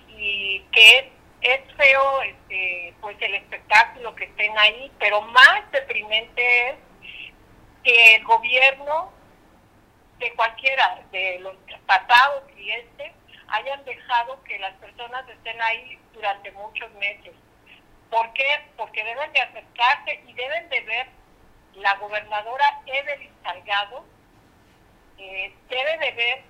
[0.10, 1.06] y que es,
[1.40, 6.76] es feo este, pues el espectáculo que estén ahí, pero más deprimente es
[7.86, 9.14] que el gobierno
[10.18, 11.56] de cualquier cualquiera de los
[11.86, 13.14] pasados y este
[13.48, 17.34] hayan dejado que las personas estén ahí durante muchos meses.
[18.10, 18.62] ¿Por qué?
[18.76, 21.08] Porque deben de acercarse y deben de ver
[21.76, 24.04] la gobernadora Evelyn Salgado,
[25.20, 26.44] eh, debe de ver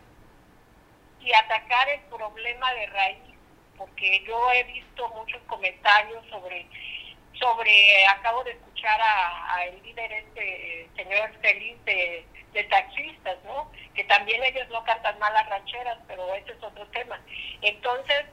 [1.19, 3.38] y atacar el problema de raíz,
[3.77, 6.65] porque yo he visto muchos comentarios sobre,
[7.39, 13.71] sobre acabo de escuchar a, el líder este señor feliz de, de taxistas, ¿no?
[13.93, 17.19] Que también ellos no cantan mal las rancheras, pero ese es otro tema.
[17.61, 18.25] Entonces,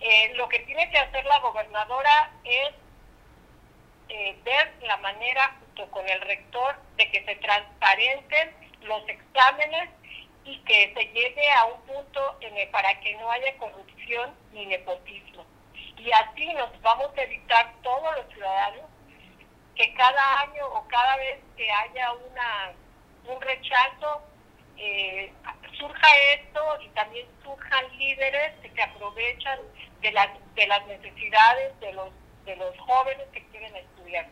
[0.00, 2.70] eh, lo que tiene que hacer la gobernadora es
[4.10, 9.88] eh, ver la manera, junto con el rector, de que se transparenten los exámenes
[10.44, 14.66] y que se llegue a un punto en el, para que no haya corrupción ni
[14.66, 15.46] nepotismo.
[15.98, 18.82] Y así nos vamos a evitar todos los ciudadanos
[19.74, 22.74] que cada año o cada vez que haya una
[23.26, 24.22] un rechazo,
[24.76, 25.32] eh,
[25.78, 29.58] surja esto y también surjan líderes que aprovechan
[30.00, 32.08] de las, de las necesidades de los,
[32.44, 34.28] de los jóvenes que quieren estudiar.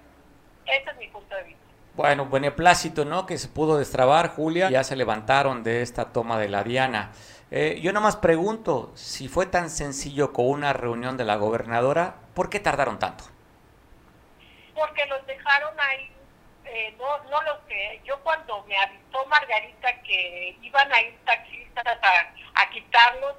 [0.67, 1.63] Ese es mi punto de vista.
[1.95, 3.27] Bueno, beneplácito, ¿no?
[3.27, 4.71] Que se pudo destrabar, Julia.
[4.71, 7.13] Ya se levantaron de esta toma de la Diana.
[7.55, 12.49] Eh, yo nomás pregunto, si fue tan sencillo con una reunión de la gobernadora, ¿por
[12.49, 13.25] qué tardaron tanto?
[14.75, 16.11] Porque los dejaron ahí,
[16.65, 18.01] eh, no, no lo sé.
[18.05, 21.85] Yo cuando me avisó Margarita que iban a ir taxistas
[22.55, 23.35] a, quitarlos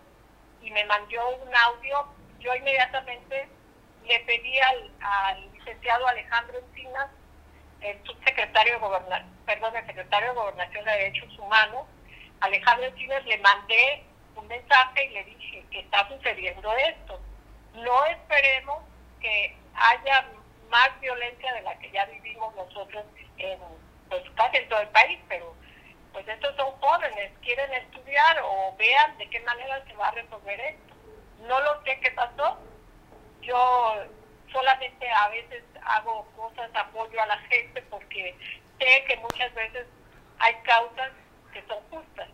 [0.61, 2.05] y me mandó un audio,
[2.39, 3.49] yo inmediatamente
[4.05, 7.09] le pedí al, licenciado Alejandro Encinas
[7.81, 11.87] el subsecretario de Gobernación, perdón, el secretario de Gobernación de Derechos Humanos,
[12.41, 14.03] Alejandro Encinas, le mandé
[14.35, 17.19] un mensaje y le dije que está sucediendo esto.
[17.75, 18.83] No esperemos
[19.21, 20.25] que haya
[20.69, 23.03] más violencia de la que ya vivimos nosotros
[23.37, 23.59] en,
[24.09, 25.53] pues, casi en todo el país, pero
[26.11, 30.59] pues estos son jóvenes, quieren estudiar o vean de qué manera se va a resolver
[30.59, 30.95] esto.
[31.47, 32.57] No lo sé qué pasó.
[33.41, 33.95] Yo
[34.51, 38.35] solamente a veces hago cosas, apoyo a la gente porque
[38.79, 39.87] sé que muchas veces
[40.39, 41.11] hay causas
[41.53, 42.27] que son justas.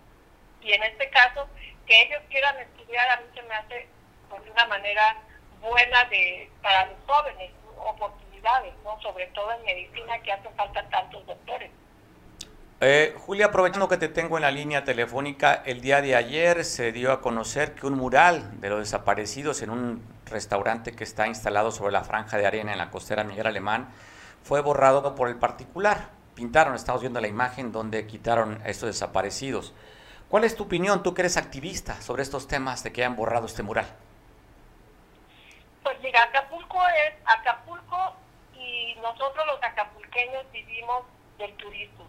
[0.61, 1.47] Y en este caso,
[1.86, 3.88] que ellos quieran estudiar a mí se me hace
[4.30, 5.17] pues, una manera
[5.61, 8.99] buena de para los jóvenes, oportunidades, ¿no?
[9.01, 11.72] sobre todo en medicina que hacen falta tantos doctores.
[12.82, 16.93] Eh, Julia, aprovechando que te tengo en la línea telefónica, el día de ayer se
[16.93, 21.72] dio a conocer que un mural de los desaparecidos en un restaurante que está instalado
[21.72, 23.89] sobre la franja de arena en la costera Miguel Alemán
[24.43, 26.18] fue borrado por el particular.
[26.39, 29.73] Pintaron, estamos viendo la imagen donde quitaron a estos desaparecidos.
[30.29, 33.45] ¿Cuál es tu opinión, tú que eres activista, sobre estos temas de que hayan borrado
[33.45, 33.85] este mural?
[35.83, 38.15] Pues mira, Acapulco es Acapulco
[38.57, 41.03] y nosotros los acapulqueños vivimos
[41.37, 42.05] del turismo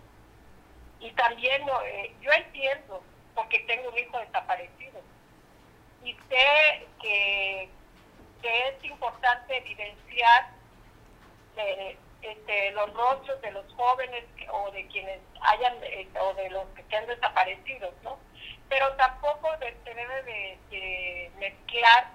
[1.01, 3.03] y también eh, yo entiendo,
[3.35, 5.01] porque tengo un hijo desaparecido,
[6.05, 7.69] y sé que,
[8.43, 10.51] es importante evidenciar
[11.57, 16.65] eh, este, los rostros de los jóvenes o de quienes hayan, eh, o de los
[16.89, 18.19] que han desaparecido, ¿no?
[18.69, 22.11] Pero tampoco se debe de, de mezclar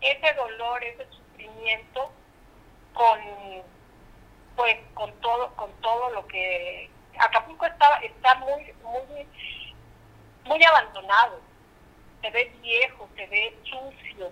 [0.00, 2.10] ese dolor, ese sufrimiento
[2.94, 3.20] con
[4.54, 9.26] pues con todo con todo lo que Acapulco está, está muy, muy,
[10.44, 11.40] muy abandonado.
[12.22, 14.30] Se ve viejo, se ve sucio.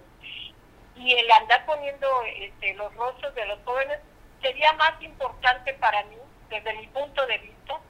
[0.96, 3.98] Y el andar poniendo este, los rostros de los jóvenes
[4.44, 6.16] sería más importante para mí,
[6.50, 7.80] desde mi punto de vista,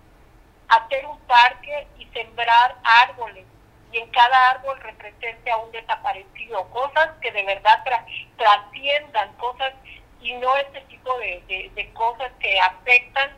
[0.69, 3.45] hacer un parque y sembrar árboles
[3.91, 7.85] y en cada árbol represente a un desaparecido, cosas que de verdad
[8.37, 9.75] trasciendan, cosas
[10.21, 13.31] y no este tipo de, de cosas que afectan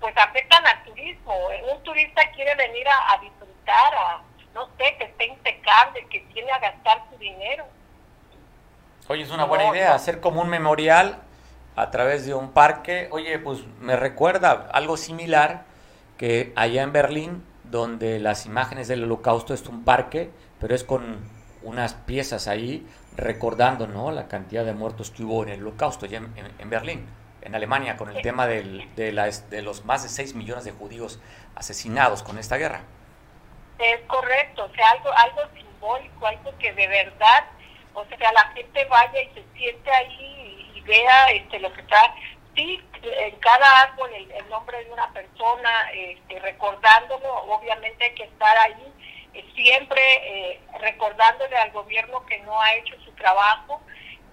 [0.00, 1.32] pues afectan al turismo.
[1.72, 4.20] Un turista quiere venir a, disfrutar, a,
[4.52, 7.64] no sé, que esté impecable, que tiene a gastar su dinero.
[9.06, 11.22] Oye, es una buena idea, hacer como un memorial
[11.76, 13.08] a través de un parque.
[13.10, 15.64] Oye, pues me recuerda algo similar
[16.18, 21.18] que allá en Berlín, donde las imágenes del holocausto es un parque, pero es con
[21.62, 24.10] unas piezas ahí recordando ¿no?
[24.10, 26.22] la cantidad de muertos que hubo en el holocausto allá
[26.58, 27.06] en Berlín
[27.42, 30.72] en Alemania con el tema del, de, la, de los más de 6 millones de
[30.72, 31.20] judíos
[31.54, 32.82] asesinados con esta guerra.
[33.78, 37.44] Es correcto, o sea, algo, algo simbólico, algo que de verdad,
[37.94, 42.14] o sea, la gente vaya y se siente ahí vea este, lo que está,
[42.54, 48.56] sí, en cada árbol el, nombre de una persona, este, recordándolo, obviamente hay que estar
[48.58, 48.92] ahí
[49.34, 53.80] eh, siempre eh, recordándole al gobierno que no ha hecho su trabajo,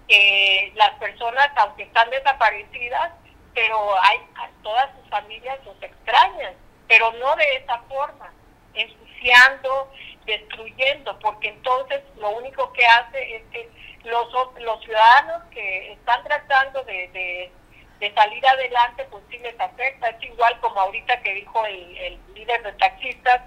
[0.07, 3.13] que las personas, aunque están desaparecidas,
[3.53, 4.17] pero hay
[4.61, 6.53] todas sus familias los extrañan,
[6.87, 8.33] pero no de esa forma.
[8.73, 9.91] ensuciando,
[10.25, 13.69] destruyendo, porque entonces lo único que hace es que
[14.03, 17.51] los, los ciudadanos que están tratando de,
[17.99, 20.09] de, salir adelante, pues sí les afecta.
[20.09, 23.41] Es igual como ahorita que dijo el, el líder de taxistas,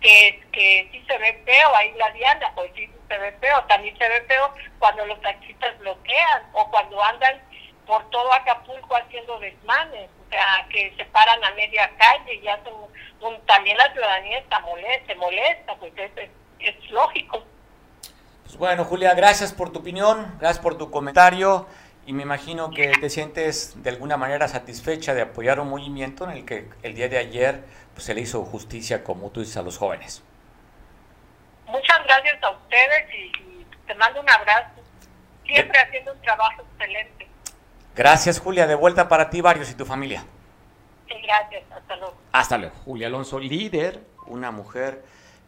[0.00, 3.62] que, que sí se ve feo ahí la Diana, pues sí se ve feo.
[3.64, 7.40] También se ve feo cuando los taxistas bloquean o cuando andan
[7.88, 12.74] por todo Acapulco haciendo desmanes, o sea, que se paran a media calle y hacen
[13.20, 16.30] un, también la ciudadanía está molesta, se molesta, pues es,
[16.60, 17.42] es, lógico.
[18.48, 21.66] Pues bueno, Julia, gracias por tu opinión, gracias por tu comentario
[22.06, 26.30] y me imagino que te sientes de alguna manera satisfecha de apoyar un movimiento en
[26.30, 29.62] el que el día de ayer pues, se le hizo justicia, como tú dices, a
[29.62, 30.22] los jóvenes.
[31.66, 34.80] Muchas gracias a ustedes y, y te mando un abrazo,
[35.44, 37.28] siempre haciendo un trabajo excelente.
[37.94, 38.66] Gracias, Julia.
[38.66, 40.24] De vuelta para ti, Varios y tu familia.
[41.06, 41.64] Sí, gracias.
[41.70, 42.16] Hasta luego.
[42.32, 42.74] Hasta luego.
[42.86, 45.04] Julia Alonso, líder, una mujer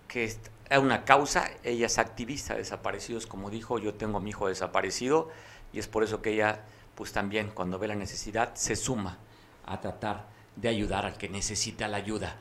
[0.06, 0.24] que
[0.70, 1.50] es una causa.
[1.62, 5.28] Ella es activista de desaparecidos, como dijo, yo tengo a mi hijo desaparecido
[5.72, 6.64] y es por eso que ella,
[6.94, 9.18] pues también, cuando ve la necesidad, se suma
[9.66, 12.36] a tratar de ayudar al que necesita la ayuda.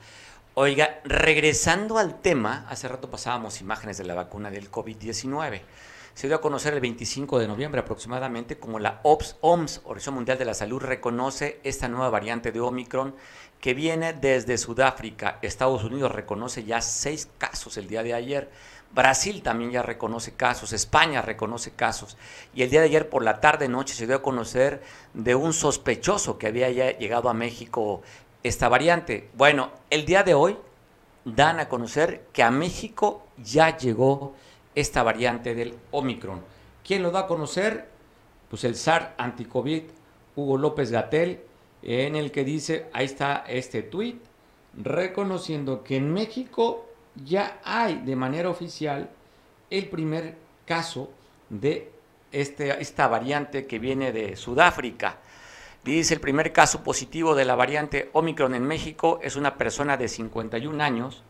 [0.54, 5.62] Oiga, regresando al tema, hace rato pasábamos imágenes de la vacuna del COVID-19
[6.20, 10.38] se dio a conocer el 25 de noviembre aproximadamente como la OPS, OMS, Organización Mundial
[10.38, 13.16] de la Salud, reconoce esta nueva variante de Omicron
[13.60, 15.40] que viene desde Sudáfrica.
[15.42, 18.50] Estados Unidos reconoce ya seis casos el día de ayer.
[18.92, 22.18] Brasil también ya reconoce casos, España reconoce casos.
[22.56, 24.82] Y el día de ayer por la tarde noche se dio a conocer
[25.14, 28.02] de un sospechoso que había ya llegado a México
[28.42, 29.30] esta variante.
[29.36, 30.58] Bueno, el día de hoy
[31.26, 34.34] dan a conocer que a México ya llegó
[34.74, 36.44] esta variante del Omicron.
[36.84, 37.90] ¿Quién lo da a conocer?
[38.50, 39.84] Pues el SAR anticovid
[40.36, 41.42] Hugo López Gatel,
[41.82, 44.22] en el que dice, ahí está este tuit,
[44.82, 46.86] reconociendo que en México
[47.26, 49.10] ya hay de manera oficial
[49.70, 51.12] el primer caso
[51.50, 51.92] de
[52.32, 55.18] este, esta variante que viene de Sudáfrica.
[55.84, 60.08] Dice el primer caso positivo de la variante Omicron en México es una persona de
[60.08, 61.24] 51 años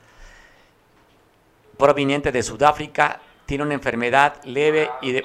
[1.78, 5.24] proveniente de Sudáfrica tiene una enfermedad leve y de,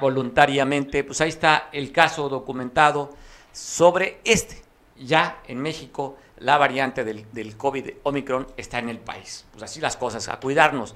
[0.00, 3.14] voluntariamente, pues ahí está el caso documentado
[3.52, 4.62] sobre este.
[4.96, 9.44] Ya en México la variante del, del COVID Omicron está en el país.
[9.52, 10.94] Pues así las cosas, a cuidarnos.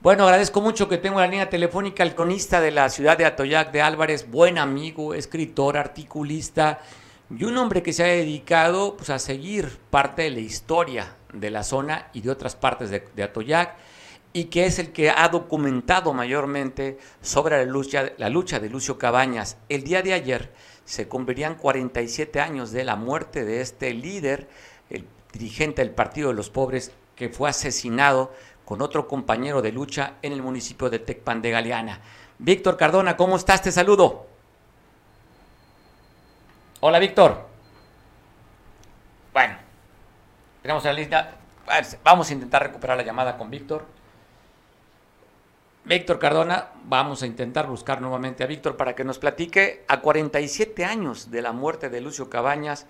[0.00, 3.72] Bueno, agradezco mucho que tengo la línea telefónica al cronista de la ciudad de Atoyac
[3.72, 6.80] de Álvarez, buen amigo, escritor, articulista
[7.30, 11.50] y un hombre que se ha dedicado pues, a seguir parte de la historia de
[11.50, 13.74] la zona y de otras partes de, de Atoyac
[14.32, 18.98] y que es el que ha documentado mayormente sobre la lucha, la lucha de Lucio
[18.98, 19.56] Cabañas.
[19.70, 20.52] El día de ayer
[20.86, 24.48] se cumplirían 47 años de la muerte de este líder,
[24.88, 28.32] el dirigente del Partido de los Pobres, que fue asesinado
[28.64, 32.00] con otro compañero de lucha en el municipio de Tecpan de Galeana.
[32.38, 33.62] Víctor Cardona, ¿cómo estás?
[33.62, 34.26] Te saludo.
[36.80, 37.46] Hola, Víctor.
[39.32, 39.56] Bueno,
[40.62, 41.36] tenemos la lista.
[42.04, 43.86] Vamos a intentar recuperar la llamada con Víctor.
[45.86, 50.84] Víctor Cardona, vamos a intentar buscar nuevamente a Víctor para que nos platique a 47
[50.84, 52.88] años de la muerte de Lucio Cabañas,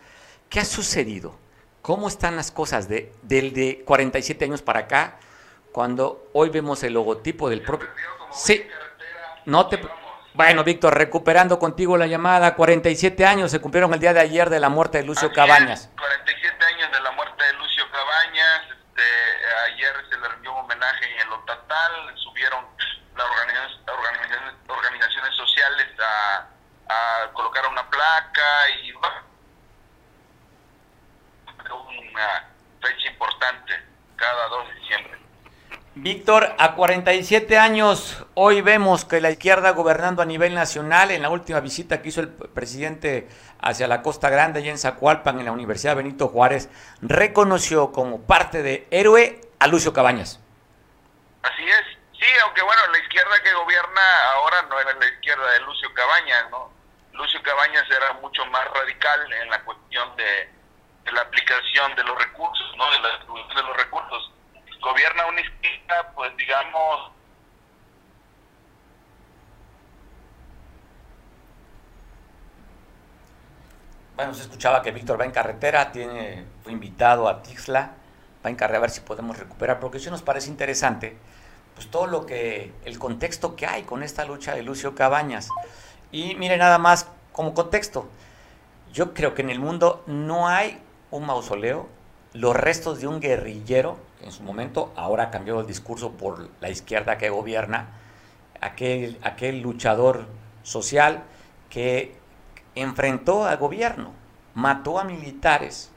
[0.49, 1.39] ¿qué ha sucedido?
[1.83, 5.19] ¿Cómo están las cosas de, del de 47 años para acá,
[5.73, 7.87] cuando hoy vemos el logotipo del propio...
[8.33, 8.67] Sí,
[9.45, 9.79] no te...
[10.33, 14.59] Bueno, Víctor, recuperando contigo la llamada, 47 años se cumplieron el día de ayer de
[14.59, 15.91] la muerte de Lucio Cabañas.
[15.99, 18.63] 47 años de la muerte de Lucio Cabañas,
[18.97, 19.03] este,
[19.73, 22.65] ayer se le rindió un homenaje en el Otatal, subieron
[23.15, 26.47] las organizaciones, organizaciones, sociales a,
[26.89, 27.33] a,
[28.07, 28.93] placa y
[31.73, 32.47] una
[32.81, 33.73] fecha importante
[34.17, 35.19] cada 2 de diciembre.
[35.97, 41.31] Víctor, a 47 años, hoy vemos que la izquierda gobernando a nivel nacional, en la
[41.31, 43.29] última visita que hizo el presidente
[43.61, 46.69] hacia la Costa Grande y en Zacualpan, en la Universidad Benito Juárez,
[47.01, 50.39] reconoció como parte de héroe a Lucio Cabañas.
[51.43, 55.61] Así es, Sí, aunque bueno, la izquierda que gobierna ahora no era la izquierda de
[55.61, 56.76] Lucio Cabañas, ¿no?
[57.17, 62.77] Lucio Cabañas era mucho más radical en la cuestión de, la aplicación de los recursos,
[62.77, 62.91] ¿no?
[62.91, 64.33] De la distribución de los recursos.
[64.81, 67.13] Gobierna una izquierda, pues digamos,
[74.15, 77.93] Bueno, se escuchaba que Víctor va en carretera, tiene, fue invitado a Tixla,
[78.45, 81.19] va en carretera a ver si podemos recuperar, porque eso nos parece interesante
[81.77, 85.51] pues todo lo que, el contexto que hay con esta lucha de Lucio Cabañas.
[86.13, 88.09] Y mire nada más como contexto,
[88.93, 90.81] yo creo que en el mundo no hay
[91.11, 91.89] un mausoleo.
[92.33, 96.71] Los restos de un guerrillero, en su momento ahora ha cambiado el discurso por la
[96.71, 97.89] izquierda que gobierna,
[98.61, 100.27] aquel, aquel luchador
[100.63, 101.25] social
[101.71, 102.15] que
[102.75, 104.13] enfrentó al gobierno,
[104.55, 105.91] mató a militares,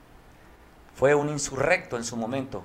[0.95, 2.63] fue un insurrecto en su momento.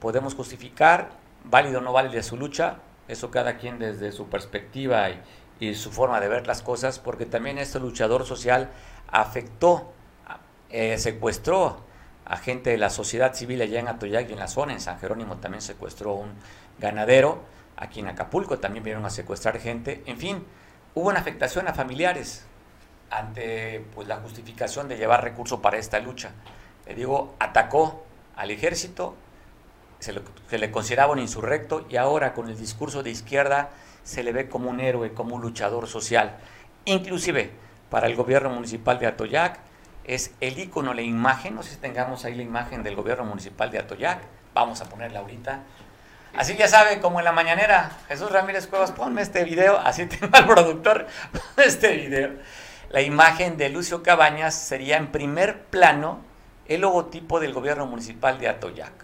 [0.00, 1.10] Podemos justificar,
[1.44, 2.76] válido o no válido su lucha,
[3.08, 5.20] eso cada quien desde su perspectiva y,
[5.60, 8.70] y su forma de ver las cosas, porque también este luchador social
[9.08, 9.92] afectó,
[10.70, 11.80] eh, secuestró
[12.24, 14.98] a gente de la sociedad civil allá en Atoyac y en la zona, en San
[14.98, 16.32] Jerónimo también secuestró un
[16.78, 17.42] ganadero,
[17.76, 20.44] aquí en Acapulco también vinieron a secuestrar gente, en fin,
[20.94, 22.46] hubo una afectación a familiares
[23.10, 26.32] ante pues, la justificación de llevar recursos para esta lucha.
[26.86, 28.04] Le digo, atacó
[28.36, 29.14] al ejército,
[30.00, 30.14] se
[30.48, 33.70] se le consideraba un insurrecto y ahora con el discurso de izquierda
[34.04, 36.36] se le ve como un héroe, como un luchador social.
[36.84, 37.50] Inclusive
[37.90, 39.58] para el gobierno municipal de Atoyac
[40.04, 43.70] es el icono, la imagen, no sé si tengamos ahí la imagen del gobierno municipal
[43.70, 44.20] de Atoyac,
[44.52, 45.62] vamos a ponerla ahorita.
[46.36, 50.28] Así ya sabe, como en la mañanera, Jesús Ramírez Cuevas, ponme este video, así tengo
[50.36, 51.06] al productor,
[51.56, 52.32] este video.
[52.90, 56.20] La imagen de Lucio Cabañas sería en primer plano
[56.66, 59.03] el logotipo del gobierno municipal de Atoyac.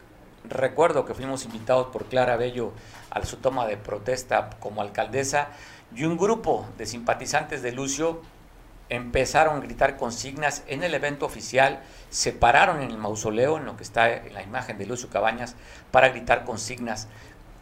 [0.50, 2.72] Recuerdo que fuimos invitados por Clara Bello
[3.10, 5.50] a su toma de protesta como alcaldesa
[5.94, 8.20] y un grupo de simpatizantes de Lucio
[8.88, 11.80] empezaron a gritar consignas en el evento oficial,
[12.10, 15.54] se pararon en el mausoleo, en lo que está en la imagen de Lucio Cabañas,
[15.92, 17.06] para gritar consignas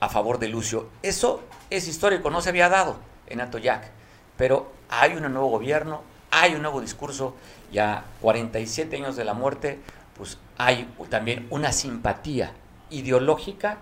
[0.01, 0.89] a favor de Lucio.
[1.03, 3.91] Eso es histórico, no se había dado en Atoyac,
[4.39, 7.37] pero hay un nuevo gobierno, hay un nuevo discurso,
[7.71, 9.79] ya 47 años de la muerte,
[10.17, 12.55] pues hay también una simpatía
[12.91, 13.79] ideológica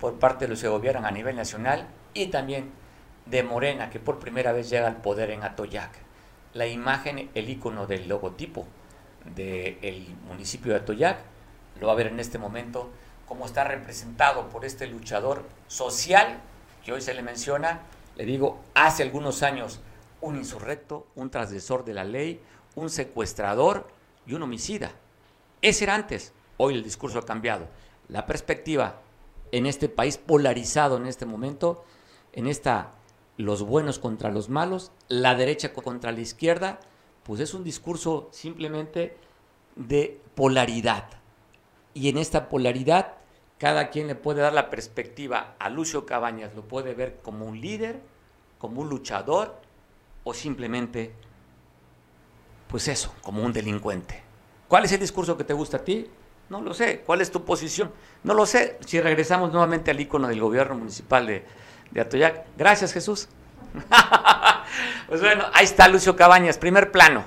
[0.00, 2.72] por parte de los que gobiernan a nivel nacional y también
[3.26, 6.04] de Morena, que por primera vez llega al poder en Atoyac
[6.54, 8.66] la imagen, el icono del logotipo
[9.34, 11.18] del municipio de Atoyac,
[11.80, 12.90] lo va a ver en este momento,
[13.26, 16.38] cómo está representado por este luchador social
[16.84, 17.80] que hoy se le menciona,
[18.16, 19.80] le digo, hace algunos años,
[20.20, 22.40] un insurrecto, un transgresor de la ley,
[22.76, 23.88] un secuestrador
[24.26, 24.92] y un homicida.
[25.62, 27.66] Ese era antes, hoy el discurso ha cambiado.
[28.08, 29.00] La perspectiva
[29.52, 31.84] en este país polarizado en este momento,
[32.32, 32.92] en esta
[33.36, 36.80] los buenos contra los malos, la derecha contra la izquierda,
[37.24, 39.16] pues es un discurso simplemente
[39.76, 41.08] de polaridad.
[41.94, 43.14] Y en esta polaridad,
[43.58, 47.60] cada quien le puede dar la perspectiva a Lucio Cabañas, lo puede ver como un
[47.60, 48.00] líder,
[48.58, 49.56] como un luchador
[50.24, 51.14] o simplemente,
[52.68, 54.22] pues eso, como un delincuente.
[54.68, 56.08] ¿Cuál es el discurso que te gusta a ti?
[56.48, 57.02] No lo sé.
[57.04, 57.90] ¿Cuál es tu posición?
[58.22, 58.78] No lo sé.
[58.84, 61.44] Si regresamos nuevamente al icono del gobierno municipal de,
[61.90, 62.46] de Atoyac.
[62.56, 63.28] Gracias, Jesús.
[65.08, 67.24] pues bueno, ahí está Lucio Cabañas, primer plano.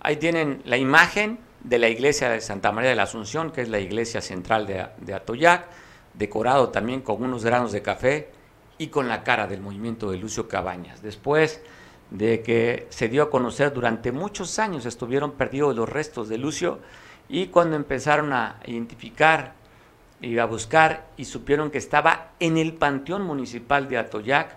[0.00, 3.68] Ahí tienen la imagen de la iglesia de Santa María de la Asunción, que es
[3.68, 5.66] la iglesia central de, de Atoyac,
[6.14, 8.30] decorado también con unos granos de café
[8.78, 11.02] y con la cara del movimiento de Lucio Cabañas.
[11.02, 11.60] Después
[12.10, 16.78] de que se dio a conocer durante muchos años, estuvieron perdidos los restos de Lucio
[17.28, 19.54] y cuando empezaron a identificar
[20.20, 24.56] y a buscar y supieron que estaba en el panteón municipal de Atoyac,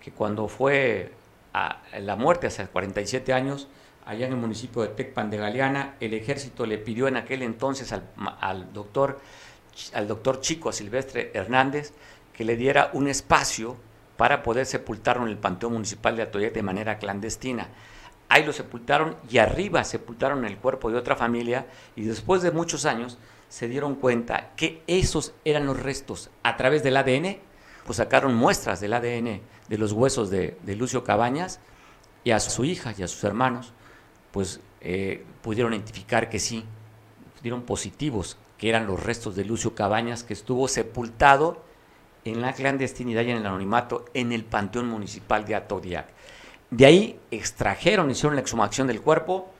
[0.00, 1.12] que cuando fue
[1.54, 3.68] a la muerte hace 47 años,
[4.04, 7.92] allá en el municipio de Tecpan de Galeana, el ejército le pidió en aquel entonces
[7.92, 8.02] al,
[8.40, 9.20] al doctor
[9.94, 11.94] al doctor Chico Silvestre Hernández
[12.34, 13.76] que le diera un espacio
[14.16, 17.68] para poder sepultarlo en el Panteón Municipal de Atoyac de manera clandestina.
[18.32, 22.86] Ahí lo sepultaron y arriba sepultaron el cuerpo de otra familia y después de muchos
[22.86, 23.18] años
[23.50, 27.36] se dieron cuenta que esos eran los restos a través del ADN,
[27.84, 31.60] pues sacaron muestras del ADN de los huesos de, Lucio Cabañas
[32.24, 33.74] y a su hija y a sus hermanos,
[34.30, 36.64] pues eh, pudieron identificar que sí,
[37.42, 41.62] dieron positivos, que eran los restos de Lucio Cabañas, que estuvo sepultado
[42.24, 46.08] en la clandestinidad y en el anonimato en el Panteón Municipal de Atodiac.
[46.72, 49.50] De ahí extrajeron, hicieron la exhumación del cuerpo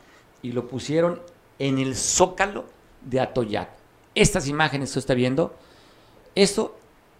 [0.40, 1.20] y lo pusieron
[1.58, 2.64] en el zócalo
[3.02, 3.68] de Atoyac
[4.14, 5.54] estas imágenes que usted está viendo,
[6.34, 6.74] esto,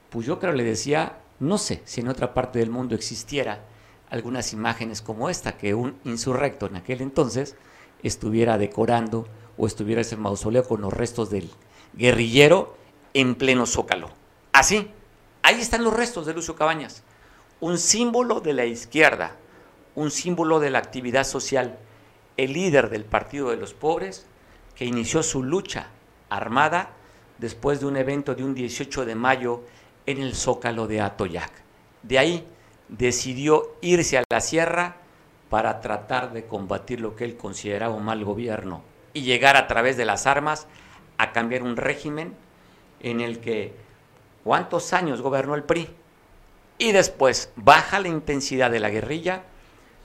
[0.09, 3.65] pues yo creo le decía, no sé si en otra parte del mundo existiera
[4.09, 7.55] algunas imágenes como esta, que un insurrecto en aquel entonces
[8.03, 9.27] estuviera decorando
[9.59, 11.51] o estuviera ese mausoleo con los restos del
[11.95, 12.77] guerrillero
[13.13, 14.09] en pleno zócalo.
[14.53, 14.91] Así,
[15.43, 17.03] ahí están los restos de Lucio Cabañas,
[17.61, 19.37] un símbolo de la izquierda,
[19.95, 21.79] un símbolo de la actividad social,
[22.37, 24.27] el líder del Partido de los Pobres,
[24.75, 25.89] que inició su lucha
[26.31, 26.91] armada
[27.39, 29.63] después de un evento de un 18 de mayo
[30.07, 31.51] en el Zócalo de Atoyac.
[32.03, 32.47] De ahí
[32.89, 34.97] decidió irse a la sierra
[35.51, 38.83] para tratar de combatir lo que él consideraba un mal gobierno
[39.13, 40.67] y llegar a través de las armas
[41.19, 42.35] a cambiar un régimen
[43.01, 43.75] en el que
[44.45, 45.89] cuántos años gobernó el PRI
[46.79, 49.45] y después baja la intensidad de la guerrilla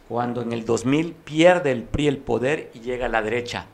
[0.07, 3.65] cuando en el 2000 pierde el PRI el poder y llega a la derecha.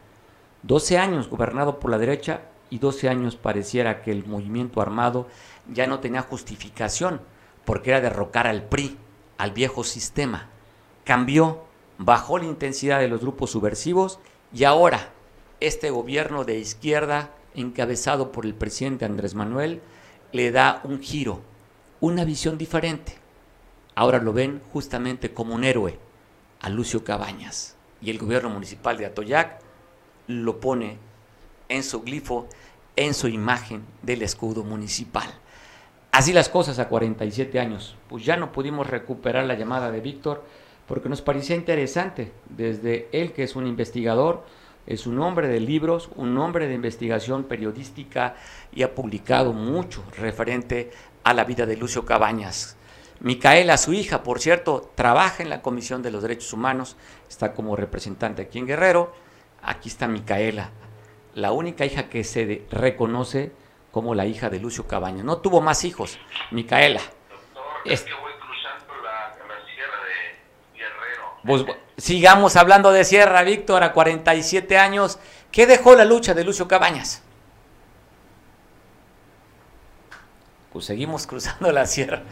[0.63, 5.27] 12 años gobernado por la derecha y 12 años pareciera que el movimiento armado
[5.71, 7.21] ya no tenía justificación
[7.65, 8.97] porque era derrocar al PRI,
[9.37, 10.49] al viejo sistema.
[11.03, 11.63] Cambió,
[11.97, 14.19] bajó la intensidad de los grupos subversivos
[14.53, 15.11] y ahora
[15.59, 19.81] este gobierno de izquierda encabezado por el presidente Andrés Manuel
[20.31, 21.41] le da un giro,
[21.99, 23.17] una visión diferente.
[23.93, 25.99] Ahora lo ven justamente como un héroe
[26.63, 29.59] a Lucio Cabañas y el gobierno municipal de Atoyac
[30.27, 30.97] lo pone
[31.69, 32.47] en su glifo,
[32.95, 35.29] en su imagen del escudo municipal.
[36.11, 37.95] Así las cosas a 47 años.
[38.07, 40.43] Pues ya no pudimos recuperar la llamada de Víctor
[40.87, 44.43] porque nos parecía interesante, desde él que es un investigador,
[44.85, 48.35] es un hombre de libros, un hombre de investigación periodística
[48.73, 50.91] y ha publicado mucho referente
[51.23, 52.77] a la vida de Lucio Cabañas.
[53.23, 56.97] Micaela, su hija, por cierto, trabaja en la Comisión de los Derechos Humanos,
[57.29, 59.15] está como representante aquí en Guerrero.
[59.61, 60.71] Aquí está Micaela,
[61.33, 63.53] la única hija que se reconoce
[63.91, 65.23] como la hija de Lucio Cabañas.
[65.23, 66.19] No tuvo más hijos,
[66.51, 66.99] Micaela.
[67.85, 68.05] Es,
[71.45, 71.65] pues,
[71.97, 75.17] sigamos hablando de Sierra, Víctor, a 47 años.
[75.49, 77.23] ¿Qué dejó la lucha de Lucio Cabañas?
[80.73, 82.23] Pues seguimos cruzando la sierra.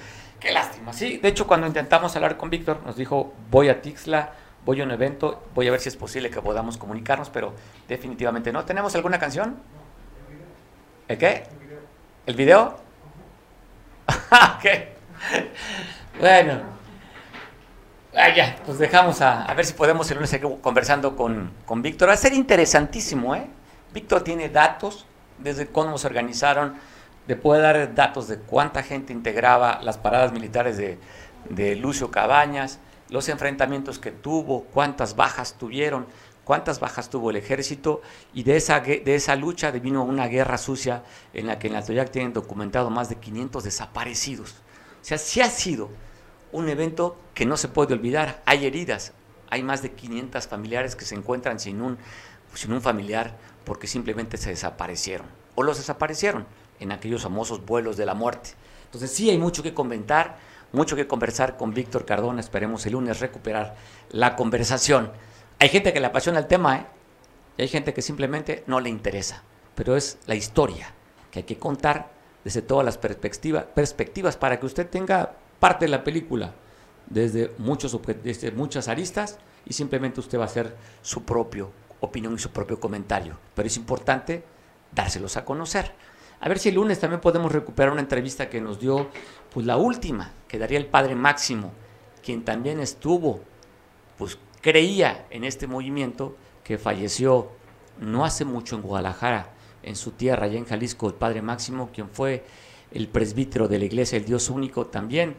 [0.41, 0.91] Qué lástima.
[0.91, 4.33] Sí, de hecho, cuando intentamos hablar con Víctor, nos dijo: Voy a Tixla,
[4.65, 7.53] voy a un evento, voy a ver si es posible que podamos comunicarnos, pero
[7.87, 8.65] definitivamente no.
[8.65, 9.57] ¿Tenemos alguna canción?
[11.07, 11.43] ¿El qué?
[12.25, 12.75] ¿El video?
[14.61, 14.93] ¿Qué?
[16.19, 16.81] Bueno.
[18.15, 18.27] Ah,
[18.65, 22.09] pues dejamos a, ver si podemos el lunes conversando con, con Víctor.
[22.09, 23.47] Va a ser interesantísimo, ¿eh?
[23.93, 25.05] Víctor tiene datos
[25.37, 26.75] desde cómo se organizaron,
[27.31, 33.29] le puede dar datos de cuánta gente integraba las paradas militares de, Lucio Cabañas, los
[33.29, 36.07] enfrentamientos que tuvo, cuántas bajas tuvieron,
[36.43, 38.01] cuántas bajas tuvo el ejército
[38.33, 41.03] y de esa, de esa lucha vino una guerra sucia
[41.33, 44.51] en la que en la Toyac tienen documentado más de 500 desaparecidos.
[45.01, 45.89] O sea, sí ha sido
[46.51, 48.41] un evento que no se puede olvidar.
[48.45, 49.13] Hay heridas,
[49.49, 51.97] hay más de 500 familiares que se encuentran sin un,
[52.55, 55.27] sin un familiar porque simplemente se desaparecieron.
[55.55, 56.45] O los desaparecieron
[56.81, 58.51] en aquellos famosos vuelos de la muerte.
[58.85, 60.37] Entonces sí hay mucho que comentar,
[60.73, 62.41] mucho que conversar con Víctor Cardona.
[62.41, 63.75] Esperemos el lunes recuperar
[64.09, 65.11] la conversación.
[65.59, 66.85] Hay gente que le apasiona el tema, ¿eh?
[67.57, 69.43] Y hay gente que simplemente no le interesa.
[69.75, 70.93] Pero es la historia
[71.29, 72.11] que hay que contar
[72.43, 76.53] desde todas las perspectivas, perspectivas para que usted tenga parte de la película
[77.07, 81.65] desde, muchos, desde muchas aristas y simplemente usted va a hacer su propia
[81.99, 83.37] opinión y su propio comentario.
[83.53, 84.43] Pero es importante
[84.91, 85.93] dárselos a conocer.
[86.41, 89.09] A ver si el lunes también podemos recuperar una entrevista que nos dio,
[89.53, 91.71] pues la última, que daría el padre Máximo,
[92.23, 93.41] quien también estuvo,
[94.17, 97.51] pues creía en este movimiento, que falleció
[97.99, 99.51] no hace mucho en Guadalajara,
[99.83, 102.43] en su tierra, allá en Jalisco, el padre Máximo, quien fue
[102.91, 105.35] el presbítero de la iglesia, el Dios único también,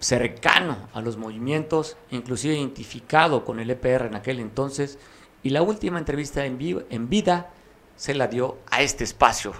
[0.00, 4.98] cercano a los movimientos, inclusive identificado con el EPR en aquel entonces,
[5.44, 7.50] y la última entrevista en, vivo, en vida
[7.94, 9.52] se la dio a este espacio,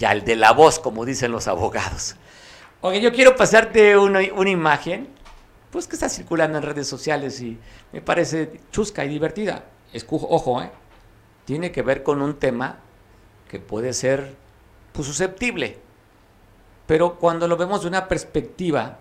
[0.00, 2.16] ya el de la voz, como dicen los abogados.
[2.80, 5.08] Oye, yo quiero pasarte una, una imagen,
[5.70, 7.58] pues que está circulando en redes sociales y
[7.92, 9.66] me parece chusca y divertida.
[9.92, 10.70] Escujo, ojo, ¿eh?
[11.44, 12.78] tiene que ver con un tema
[13.46, 14.34] que puede ser
[14.92, 15.78] pues, susceptible,
[16.86, 18.98] pero cuando lo vemos de una perspectiva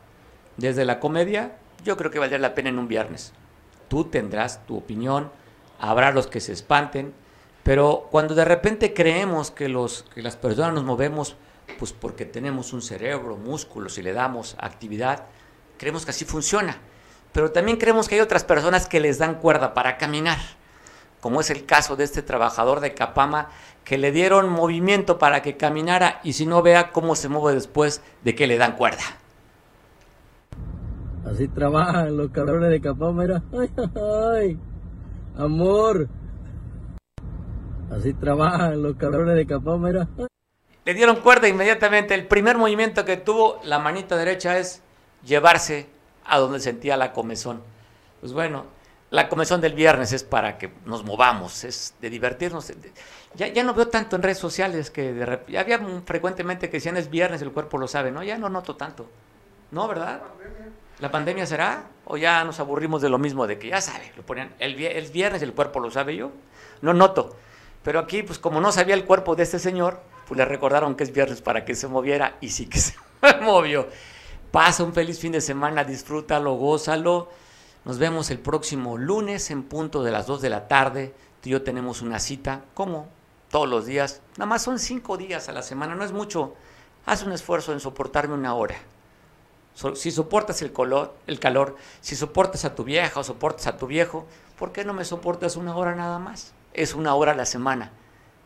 [0.57, 3.31] desde la comedia, yo creo que valdría la pena en un viernes.
[3.87, 5.31] Tú tendrás tu opinión,
[5.79, 7.13] habrá los que se espanten,
[7.63, 11.35] pero cuando de repente creemos que, los, que las personas nos movemos
[11.77, 15.25] pues porque tenemos un cerebro, músculos y le damos actividad,
[15.77, 16.77] creemos que así funciona.
[17.31, 20.37] Pero también creemos que hay otras personas que les dan cuerda para caminar,
[21.21, 23.49] como es el caso de este trabajador de Capama
[23.83, 28.01] que le dieron movimiento para que caminara y si no vea cómo se mueve después
[28.23, 29.03] de que le dan cuerda.
[31.25, 33.43] Así trabajan los cabrones de Capama, mira.
[33.53, 34.57] Ay, ay,
[35.37, 36.07] amor.
[37.91, 40.07] Así trabajan los cabrones de Capama, mira.
[40.85, 42.13] Le dieron cuerda inmediatamente.
[42.13, 44.81] El primer movimiento que tuvo la manita derecha es
[45.23, 45.87] llevarse
[46.25, 47.61] a donde sentía la comezón.
[48.19, 48.65] Pues bueno,
[49.09, 52.71] la comezón del viernes es para que nos movamos, es de divertirnos.
[53.33, 56.97] Ya, ya no veo tanto en redes sociales que de ya había frecuentemente que decían
[56.97, 58.23] es viernes, el cuerpo lo sabe, ¿no?
[58.23, 59.09] Ya no noto tanto.
[59.71, 60.21] ¿No, verdad?
[60.99, 61.85] ¿La pandemia será?
[62.05, 65.07] ¿O ya nos aburrimos de lo mismo, de que ya sabe, lo ponían el, el
[65.07, 66.31] viernes el cuerpo lo sabe yo?
[66.81, 67.35] No noto.
[67.83, 71.03] Pero aquí, pues como no sabía el cuerpo de este señor, pues le recordaron que
[71.03, 72.95] es viernes para que se moviera y sí que se
[73.41, 73.87] movió.
[74.51, 77.29] Pasa un feliz fin de semana, disfrútalo, gózalo.
[77.85, 81.13] Nos vemos el próximo lunes en punto de las 2 de la tarde.
[81.41, 83.07] Tú y yo tenemos una cita, como
[83.49, 84.21] todos los días.
[84.37, 86.55] Nada más son cinco días a la semana, no es mucho.
[87.05, 88.75] Haz un esfuerzo en soportarme una hora.
[89.95, 93.87] Si soportas el, color, el calor, si soportas a tu vieja o soportas a tu
[93.87, 94.25] viejo,
[94.57, 96.53] ¿por qué no me soportas una hora nada más?
[96.79, 97.91] Es una hora a la semana.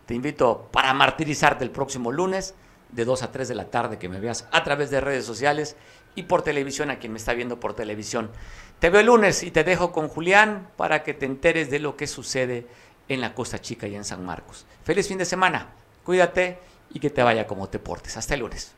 [0.08, 2.56] Te invito para martirizarte el próximo lunes
[2.90, 5.76] de 2 a 3 de la tarde que me veas a través de redes sociales
[6.16, 8.32] y por televisión a quien me está viendo por televisión.
[8.80, 11.96] Te veo el lunes y te dejo con Julián para que te enteres de lo
[11.96, 12.66] que sucede
[13.08, 14.66] en la Costa Chica y en San Marcos.
[14.84, 15.70] Feliz fin de semana,
[16.04, 16.58] cuídate
[16.90, 18.18] y que te vaya como te portes.
[18.18, 18.74] Hasta el lunes.